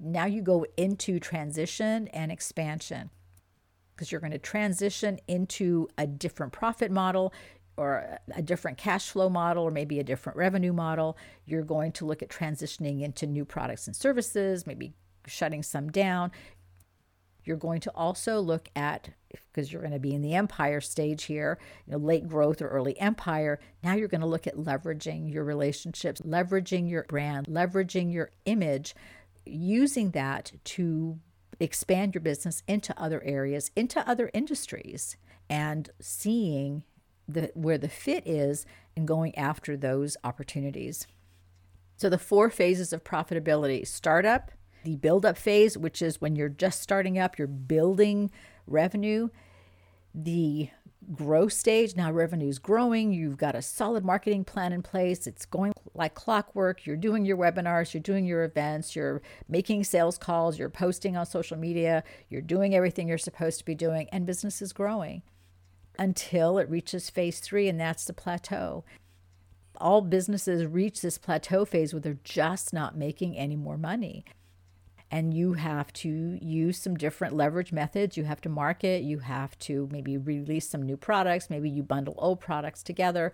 now 0.00 0.26
you 0.26 0.40
go 0.40 0.64
into 0.76 1.18
transition 1.18 2.06
and 2.08 2.30
expansion 2.30 3.10
because 3.96 4.12
you're 4.12 4.20
going 4.20 4.30
to 4.30 4.38
transition 4.38 5.18
into 5.26 5.88
a 5.98 6.06
different 6.06 6.52
profit 6.52 6.92
model 6.92 7.32
or 7.76 8.18
a 8.34 8.42
different 8.42 8.78
cash 8.78 9.10
flow 9.10 9.28
model 9.28 9.64
or 9.64 9.70
maybe 9.70 9.98
a 9.98 10.04
different 10.04 10.36
revenue 10.36 10.72
model. 10.72 11.16
You're 11.46 11.62
going 11.62 11.92
to 11.92 12.04
look 12.04 12.22
at 12.22 12.28
transitioning 12.28 13.02
into 13.02 13.26
new 13.26 13.44
products 13.44 13.86
and 13.86 13.96
services, 13.96 14.66
maybe 14.66 14.92
shutting 15.26 15.62
some 15.62 15.90
down. 15.90 16.32
You're 17.44 17.56
going 17.56 17.80
to 17.80 17.90
also 17.90 18.40
look 18.40 18.68
at 18.76 19.10
because 19.30 19.72
you're 19.72 19.82
going 19.82 19.94
to 19.94 19.98
be 19.98 20.14
in 20.14 20.22
the 20.22 20.34
empire 20.34 20.80
stage 20.80 21.24
here, 21.24 21.58
you 21.86 21.92
know, 21.92 21.98
late 21.98 22.28
growth 22.28 22.62
or 22.62 22.68
early 22.68 22.98
empire. 23.00 23.58
Now 23.82 23.94
you're 23.94 24.08
going 24.08 24.20
to 24.20 24.26
look 24.26 24.46
at 24.46 24.56
leveraging 24.56 25.32
your 25.32 25.44
relationships, 25.44 26.20
leveraging 26.20 26.88
your 26.88 27.04
brand, 27.04 27.46
leveraging 27.46 28.12
your 28.12 28.30
image, 28.44 28.94
using 29.44 30.10
that 30.10 30.52
to 30.64 31.18
expand 31.58 32.14
your 32.14 32.22
business 32.22 32.62
into 32.68 32.98
other 33.00 33.22
areas, 33.24 33.70
into 33.74 34.08
other 34.08 34.30
industries, 34.32 35.16
and 35.48 35.90
seeing 36.00 36.84
the, 37.28 37.50
where 37.54 37.78
the 37.78 37.88
fit 37.88 38.26
is 38.26 38.66
and 38.96 39.06
going 39.06 39.36
after 39.36 39.76
those 39.76 40.16
opportunities. 40.24 41.06
So, 41.96 42.08
the 42.08 42.18
four 42.18 42.50
phases 42.50 42.92
of 42.92 43.04
profitability 43.04 43.86
startup, 43.86 44.50
the 44.84 44.96
build 44.96 45.24
up 45.24 45.36
phase, 45.38 45.78
which 45.78 46.02
is 46.02 46.20
when 46.20 46.34
you're 46.34 46.48
just 46.48 46.80
starting 46.80 47.18
up, 47.18 47.38
you're 47.38 47.46
building 47.46 48.30
revenue, 48.66 49.28
the 50.14 50.70
growth 51.14 51.52
stage. 51.52 51.96
Now 51.96 52.12
revenue 52.12 52.48
is 52.48 52.58
growing. 52.58 53.12
You've 53.12 53.36
got 53.36 53.54
a 53.54 53.62
solid 53.62 54.04
marketing 54.04 54.44
plan 54.44 54.72
in 54.72 54.82
place. 54.82 55.26
It's 55.26 55.44
going 55.44 55.72
like 55.94 56.14
clockwork. 56.14 56.86
You're 56.86 56.96
doing 56.96 57.24
your 57.24 57.36
webinars, 57.36 57.92
you're 57.92 58.02
doing 58.02 58.24
your 58.24 58.44
events, 58.44 58.94
you're 58.94 59.20
making 59.48 59.84
sales 59.84 60.16
calls, 60.16 60.58
you're 60.58 60.70
posting 60.70 61.16
on 61.16 61.26
social 61.26 61.56
media, 61.56 62.04
you're 62.28 62.40
doing 62.40 62.74
everything 62.74 63.08
you're 63.08 63.18
supposed 63.18 63.58
to 63.58 63.64
be 63.64 63.74
doing, 63.74 64.08
and 64.12 64.26
business 64.26 64.62
is 64.62 64.72
growing 64.72 65.22
until 65.98 66.58
it 66.58 66.70
reaches 66.70 67.10
phase 67.10 67.40
three, 67.40 67.68
and 67.68 67.80
that's 67.80 68.04
the 68.04 68.12
plateau. 68.12 68.84
All 69.76 70.00
businesses 70.00 70.66
reach 70.66 71.00
this 71.00 71.18
plateau 71.18 71.64
phase 71.64 71.92
where 71.92 72.00
they're 72.00 72.18
just 72.24 72.72
not 72.72 72.96
making 72.96 73.36
any 73.36 73.56
more 73.56 73.76
money. 73.76 74.24
And 75.10 75.34
you 75.34 75.54
have 75.54 75.92
to 75.94 76.38
use 76.40 76.78
some 76.78 76.96
different 76.96 77.36
leverage 77.36 77.72
methods. 77.72 78.16
You 78.16 78.24
have 78.24 78.40
to 78.42 78.48
market, 78.48 79.02
you 79.02 79.18
have 79.18 79.58
to 79.60 79.88
maybe 79.92 80.16
release 80.16 80.68
some 80.68 80.82
new 80.82 80.96
products, 80.96 81.50
maybe 81.50 81.68
you 81.68 81.82
bundle 81.82 82.14
old 82.16 82.40
products 82.40 82.82
together. 82.82 83.32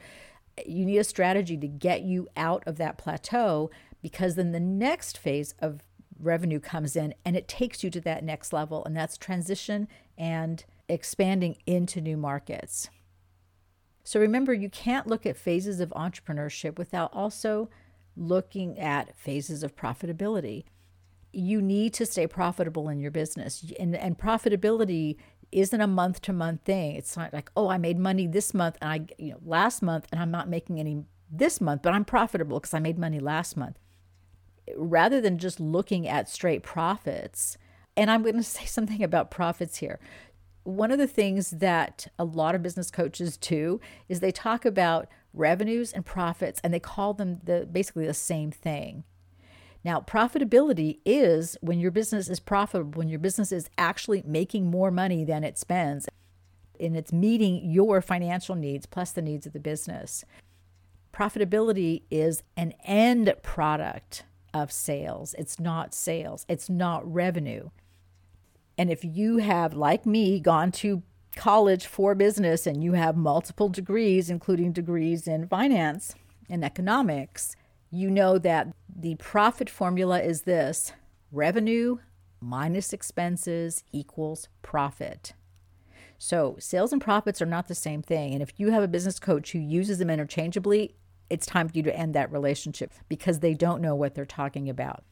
You 0.67 0.85
need 0.85 0.99
a 0.99 1.05
strategy 1.05 1.57
to 1.57 1.69
get 1.69 2.03
you 2.03 2.29
out 2.37 2.65
of 2.67 2.79
that 2.79 2.99
plateau 2.99 3.71
because 4.03 4.35
then 4.35 4.51
the 4.51 4.59
next 4.59 5.19
phase 5.19 5.55
of 5.61 5.83
revenue 6.19 6.59
comes 6.59 6.97
in 6.97 7.15
and 7.25 7.37
it 7.37 7.47
takes 7.47 7.85
you 7.85 7.91
to 7.91 8.01
that 8.01 8.25
next 8.25 8.53
level, 8.53 8.85
and 8.85 8.97
that's 8.97 9.17
transition 9.17 9.87
and 10.17 10.65
expanding 10.89 11.57
into 11.67 12.01
new 12.01 12.17
markets. 12.17 12.89
So 14.05 14.21
remember, 14.21 14.55
you 14.55 14.71
can't 14.71 15.07
look 15.07 15.27
at 15.27 15.37
phases 15.37 15.81
of 15.81 15.91
entrepreneurship 15.91 16.79
without 16.79 17.13
also 17.13 17.69
looking 18.17 18.79
at 18.79 19.17
phases 19.19 19.63
of 19.63 19.77
profitability. 19.77 20.65
You 21.33 21.61
need 21.61 21.93
to 21.95 22.07
stay 22.07 22.27
profitable 22.27 22.89
in 22.89 23.01
your 23.01 23.11
business. 23.11 23.65
And, 23.79 23.95
and 23.95 24.19
profitability 24.19 25.17
isn't 25.53 25.81
a 25.81 25.87
month 25.87 26.21
to 26.23 26.33
month 26.33 26.63
thing. 26.65 26.97
It's 26.97 27.17
not 27.17 27.33
like, 27.33 27.51
oh, 27.57 27.69
I 27.69 27.79
made 27.79 27.99
money 27.99 28.27
this 28.27 28.55
month 28.55 28.77
and 28.81 28.91
I, 28.91 29.23
you 29.23 29.33
know, 29.33 29.41
last 29.45 29.83
month 29.83 30.07
and 30.11 30.21
I'm 30.21 30.31
not 30.31 30.49
making 30.49 30.81
any 30.81 31.05
this 31.31 31.61
month, 31.61 31.83
but 31.83 31.93
I'm 31.93 32.05
profitable 32.05 32.59
because 32.59 32.75
I 32.75 32.79
made 32.79 32.99
money 32.99 33.21
last 33.21 33.57
month. 33.57 33.79
Rather 34.77 35.21
than 35.21 35.39
just 35.39 35.61
looking 35.61 36.09
at 36.09 36.29
straight 36.29 36.63
profits, 36.63 37.57
and 37.97 38.11
I'm 38.11 38.23
going 38.23 38.37
to 38.39 38.43
say 38.43 38.65
something 38.65 39.03
about 39.03 39.31
profits 39.31 39.79
here. 39.79 39.99
One 40.69 40.91
of 40.91 40.99
the 40.99 41.07
things 41.07 41.49
that 41.51 42.09
a 42.19 42.25
lot 42.25 42.55
of 42.55 42.63
business 42.63 42.91
coaches 42.91 43.39
do 43.39 43.81
is 44.07 44.21
they 44.21 44.31
talk 44.31 44.67
about 44.67 45.09
revenues 45.33 45.95
and 45.95 46.05
profits 46.05 46.61
and 46.63 46.75
they 46.75 46.79
call 46.79 47.15
them 47.15 47.41
the 47.43 47.67
basically 47.73 48.07
the 48.07 48.13
same 48.13 48.51
thing. 48.51 49.05
Now, 49.83 50.01
profitability 50.01 50.99
is 51.07 51.57
when 51.63 51.81
your 51.81 51.91
business 51.91 52.29
is 52.29 52.39
profitable, 52.39 52.99
when 52.99 53.09
your 53.09 53.19
business 53.19 53.51
is 53.51 53.71
actually 53.79 54.23
making 54.27 54.71
more 54.71 54.91
money 54.91 55.25
than 55.25 55.43
it 55.43 55.57
spends, 55.57 56.07
and 56.79 56.95
it's 56.95 57.15
meeting 57.15 57.71
your 57.71 58.03
financial 58.03 58.55
needs 58.55 58.85
plus 58.85 59.13
the 59.13 59.23
needs 59.23 59.47
of 59.47 59.55
the 59.55 59.61
business. 59.61 60.23
Profitability 61.15 62.03
is 62.11 62.43
an 62.59 62.75
end 62.85 63.33
product 63.43 64.25
of 64.53 64.71
sales. 64.71 65.35
It's 65.39 65.59
not 65.59 65.95
sales, 65.95 66.45
it's 66.47 66.69
not 66.69 67.11
revenue. 67.11 67.71
And 68.79 68.91
if 68.91 69.05
you 69.05 69.39
have, 69.39 69.75
like 69.75 70.07
me, 70.07 70.39
gone 70.39 70.71
to 70.73 71.03
college 71.35 71.87
for 71.87 72.15
business 72.15 72.67
and 72.67 72.83
you 72.83 72.93
have 72.93 73.17
multiple 73.17 73.69
degrees, 73.69 74.31
including 74.31 74.73
degrees 74.73 75.27
in 75.27 75.49
finance 75.49 76.15
and 76.49 76.65
economics, 76.65 77.57
you 77.91 78.11
know 78.11 78.39
that 78.39 78.69
the 78.89 79.17
profit 79.17 79.69
formula 79.69 80.21
is 80.21 80.43
this 80.43 80.93
revenue 81.33 81.99
minus 82.41 82.93
expenses 82.93 83.83
equals 83.93 84.49
profit. 84.63 85.35
So, 86.21 86.57
sales 86.59 86.93
and 86.93 87.01
profits 87.01 87.41
are 87.41 87.47
not 87.47 87.69
the 87.69 87.75
same 87.75 88.03
thing. 88.03 88.33
And 88.33 88.43
if 88.43 88.53
you 88.57 88.71
have 88.71 88.83
a 88.83 88.89
business 88.89 89.19
coach 89.21 89.53
who 89.53 89.59
uses 89.59 89.99
them 89.99 90.11
interchangeably, 90.11 90.97
it's 91.31 91.47
time 91.47 91.69
for 91.69 91.77
you 91.77 91.83
to 91.85 91.97
end 91.97 92.15
that 92.15 92.33
relationship 92.33 92.93
because 93.09 93.41
they 93.41 93.55
don't 93.55 93.83
know 93.83 93.95
what 93.95 94.15
they're 94.15 94.25
talking 94.25 94.69
about. 94.69 95.05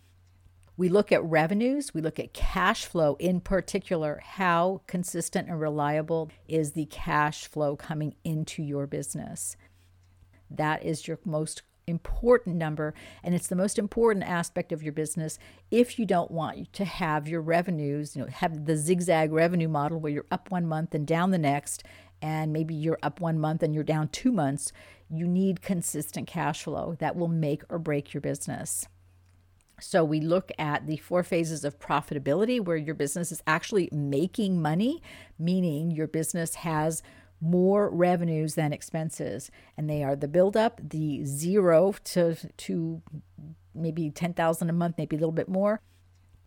We 0.78 0.90
look 0.90 1.10
at 1.10 1.24
revenues, 1.24 1.94
we 1.94 2.02
look 2.02 2.18
at 2.18 2.34
cash 2.34 2.84
flow 2.84 3.16
in 3.18 3.40
particular. 3.40 4.20
How 4.22 4.82
consistent 4.86 5.48
and 5.48 5.58
reliable 5.58 6.30
is 6.46 6.72
the 6.72 6.84
cash 6.86 7.46
flow 7.46 7.76
coming 7.76 8.14
into 8.24 8.62
your 8.62 8.86
business? 8.86 9.56
That 10.50 10.84
is 10.84 11.08
your 11.08 11.18
most 11.24 11.62
important 11.86 12.56
number 12.56 12.92
and 13.22 13.32
it's 13.32 13.46
the 13.46 13.54
most 13.54 13.78
important 13.78 14.24
aspect 14.24 14.72
of 14.72 14.82
your 14.82 14.92
business 14.92 15.38
if 15.70 16.00
you 16.00 16.04
don't 16.04 16.32
want 16.32 16.72
to 16.72 16.84
have 16.84 17.28
your 17.28 17.40
revenues 17.40 18.16
you 18.16 18.22
know 18.22 18.28
have 18.28 18.66
the 18.66 18.76
zigzag 18.76 19.30
revenue 19.30 19.68
model 19.68 20.00
where 20.00 20.10
you're 20.10 20.26
up 20.32 20.50
one 20.50 20.66
month 20.66 20.96
and 20.96 21.06
down 21.06 21.30
the 21.30 21.38
next 21.38 21.84
and 22.20 22.52
maybe 22.52 22.74
you're 22.74 22.98
up 23.04 23.20
one 23.20 23.38
month 23.38 23.62
and 23.62 23.72
you're 23.72 23.84
down 23.84 24.08
two 24.08 24.32
months 24.32 24.72
you 25.08 25.28
need 25.28 25.62
consistent 25.62 26.26
cash 26.26 26.64
flow 26.64 26.96
that 26.98 27.14
will 27.14 27.28
make 27.28 27.62
or 27.68 27.78
break 27.78 28.12
your 28.12 28.20
business 28.20 28.88
so 29.80 30.02
we 30.04 30.20
look 30.20 30.50
at 30.58 30.86
the 30.86 30.96
four 30.96 31.22
phases 31.22 31.64
of 31.64 31.78
profitability 31.78 32.64
where 32.64 32.76
your 32.76 32.94
business 32.94 33.30
is 33.30 33.42
actually 33.46 33.88
making 33.92 34.60
money 34.60 35.02
meaning 35.38 35.90
your 35.90 36.06
business 36.06 36.56
has 36.56 37.02
more 37.40 37.90
revenues 37.90 38.54
than 38.54 38.72
expenses. 38.72 39.50
And 39.76 39.88
they 39.88 40.02
are 40.02 40.16
the 40.16 40.28
build 40.28 40.56
up 40.56 40.80
the 40.82 41.24
zero 41.24 41.94
to 42.04 42.36
to 42.56 43.02
maybe 43.74 44.10
10,000 44.10 44.70
a 44.70 44.72
month 44.72 44.96
maybe 44.96 45.16
a 45.16 45.18
little 45.18 45.32
bit 45.32 45.48
more. 45.48 45.80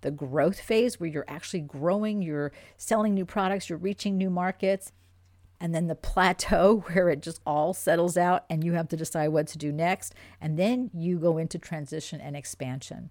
The 0.02 0.12
growth 0.12 0.60
phase 0.60 1.00
where 1.00 1.10
you're 1.10 1.26
actually 1.28 1.62
growing 1.62 2.22
you're 2.22 2.52
selling 2.78 3.14
new 3.14 3.26
products 3.26 3.70
you're 3.70 3.78
reaching 3.78 4.18
new 4.18 4.30
markets 4.30 4.92
and 5.60 5.74
then 5.74 5.88
the 5.88 5.96
plateau 5.96 6.84
where 6.92 7.10
it 7.10 7.22
just 7.22 7.42
all 7.46 7.74
settles 7.74 8.18
out 8.18 8.46
and 8.50 8.64
you 8.64 8.74
have 8.74 8.88
to 8.90 8.98
decide 8.98 9.30
what 9.30 9.48
to 9.48 9.58
do 9.58 9.72
next 9.72 10.14
and 10.42 10.58
then 10.58 10.90
you 10.94 11.18
go 11.18 11.38
into 11.38 11.58
transition 11.58 12.20
and 12.22 12.36
expansion 12.36 13.10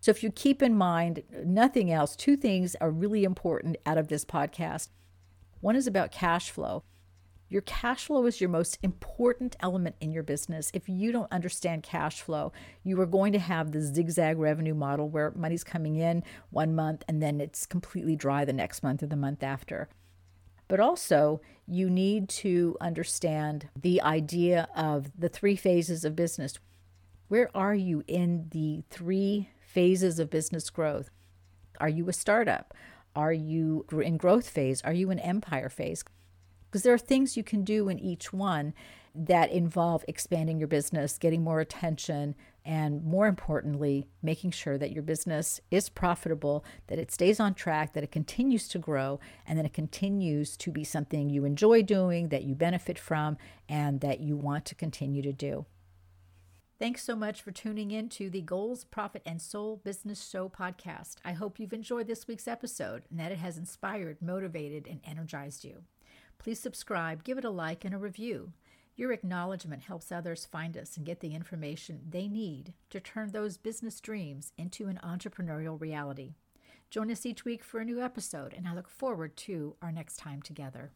so 0.00 0.10
if 0.10 0.22
you 0.22 0.30
keep 0.30 0.62
in 0.62 0.76
mind 0.76 1.22
nothing 1.44 1.90
else 1.90 2.16
two 2.16 2.36
things 2.36 2.76
are 2.80 2.90
really 2.90 3.24
important 3.24 3.76
out 3.86 3.98
of 3.98 4.08
this 4.08 4.24
podcast 4.24 4.88
one 5.60 5.76
is 5.76 5.86
about 5.86 6.10
cash 6.12 6.50
flow 6.50 6.82
your 7.54 7.62
cash 7.62 8.06
flow 8.06 8.26
is 8.26 8.40
your 8.40 8.50
most 8.50 8.78
important 8.82 9.54
element 9.60 9.94
in 10.00 10.10
your 10.10 10.24
business. 10.24 10.72
If 10.74 10.88
you 10.88 11.12
don't 11.12 11.30
understand 11.30 11.84
cash 11.84 12.20
flow, 12.20 12.52
you 12.82 13.00
are 13.00 13.06
going 13.06 13.32
to 13.32 13.38
have 13.38 13.70
the 13.70 13.80
zigzag 13.80 14.38
revenue 14.38 14.74
model 14.74 15.08
where 15.08 15.32
money's 15.36 15.62
coming 15.62 15.94
in 15.94 16.24
one 16.50 16.74
month 16.74 17.04
and 17.06 17.22
then 17.22 17.40
it's 17.40 17.64
completely 17.64 18.16
dry 18.16 18.44
the 18.44 18.52
next 18.52 18.82
month 18.82 19.04
or 19.04 19.06
the 19.06 19.14
month 19.14 19.44
after. 19.44 19.88
But 20.68 20.80
also, 20.80 21.40
you 21.66 21.90
need 21.90 22.28
to 22.30 22.76
understand 22.80 23.68
the 23.80 24.00
idea 24.02 24.68
of 24.74 25.10
the 25.18 25.28
three 25.28 25.56
phases 25.56 26.04
of 26.04 26.16
business. 26.16 26.58
Where 27.28 27.50
are 27.56 27.74
you 27.74 28.02
in 28.06 28.48
the 28.50 28.82
three 28.90 29.50
phases 29.60 30.18
of 30.18 30.30
business 30.30 30.70
growth? 30.70 31.10
Are 31.80 31.88
you 31.88 32.08
a 32.08 32.12
startup? 32.12 32.74
Are 33.16 33.32
you 33.32 33.86
in 33.92 34.16
growth 34.16 34.48
phase? 34.48 34.82
Are 34.82 34.92
you 34.92 35.10
in 35.10 35.18
empire 35.18 35.68
phase? 35.68 36.04
because 36.74 36.82
there 36.82 36.92
are 36.92 36.98
things 36.98 37.36
you 37.36 37.44
can 37.44 37.62
do 37.62 37.88
in 37.88 38.00
each 38.00 38.32
one 38.32 38.74
that 39.14 39.52
involve 39.52 40.04
expanding 40.08 40.58
your 40.58 40.66
business, 40.66 41.18
getting 41.18 41.40
more 41.40 41.60
attention, 41.60 42.34
and 42.64 43.04
more 43.04 43.26
importantly, 43.26 44.06
making 44.22 44.50
sure 44.50 44.78
that 44.78 44.92
your 44.92 45.02
business 45.02 45.60
is 45.70 45.88
profitable, 45.88 46.64
that 46.86 46.98
it 46.98 47.10
stays 47.10 47.38
on 47.38 47.54
track, 47.54 47.92
that 47.92 48.04
it 48.04 48.10
continues 48.12 48.68
to 48.68 48.78
grow, 48.78 49.20
and 49.46 49.58
that 49.58 49.66
it 49.66 49.74
continues 49.74 50.56
to 50.56 50.70
be 50.70 50.84
something 50.84 51.28
you 51.28 51.44
enjoy 51.44 51.82
doing, 51.82 52.30
that 52.30 52.44
you 52.44 52.54
benefit 52.54 52.98
from, 52.98 53.36
and 53.68 54.00
that 54.00 54.20
you 54.20 54.36
want 54.36 54.64
to 54.64 54.74
continue 54.74 55.22
to 55.22 55.32
do. 55.32 55.66
Thanks 56.78 57.04
so 57.04 57.14
much 57.14 57.40
for 57.40 57.52
tuning 57.52 57.92
in 57.92 58.08
to 58.10 58.28
the 58.28 58.40
Goals, 58.40 58.84
Profit, 58.84 59.22
and 59.24 59.40
Soul 59.40 59.80
Business 59.84 60.28
Show 60.28 60.48
podcast. 60.48 61.16
I 61.24 61.32
hope 61.32 61.60
you've 61.60 61.72
enjoyed 61.72 62.08
this 62.08 62.26
week's 62.26 62.48
episode 62.48 63.04
and 63.10 63.20
that 63.20 63.30
it 63.30 63.38
has 63.38 63.56
inspired, 63.56 64.20
motivated, 64.20 64.88
and 64.88 65.00
energized 65.06 65.64
you. 65.64 65.84
Please 66.38 66.58
subscribe, 66.58 67.22
give 67.24 67.38
it 67.38 67.44
a 67.44 67.50
like, 67.50 67.84
and 67.84 67.94
a 67.94 67.98
review. 67.98 68.52
Your 68.96 69.10
acknowledgement 69.10 69.82
helps 69.82 70.12
others 70.12 70.46
find 70.46 70.76
us 70.76 70.96
and 70.96 71.04
get 71.04 71.18
the 71.18 71.34
information 71.34 72.02
they 72.08 72.28
need 72.28 72.74
to 72.90 73.00
turn 73.00 73.32
those 73.32 73.56
business 73.56 74.00
dreams 74.00 74.52
into 74.56 74.86
an 74.86 75.00
entrepreneurial 75.02 75.80
reality. 75.80 76.34
Join 76.90 77.10
us 77.10 77.26
each 77.26 77.44
week 77.44 77.64
for 77.64 77.80
a 77.80 77.84
new 77.84 78.00
episode, 78.00 78.54
and 78.54 78.68
I 78.68 78.74
look 78.74 78.88
forward 78.88 79.36
to 79.38 79.74
our 79.82 79.90
next 79.90 80.16
time 80.18 80.42
together. 80.42 80.92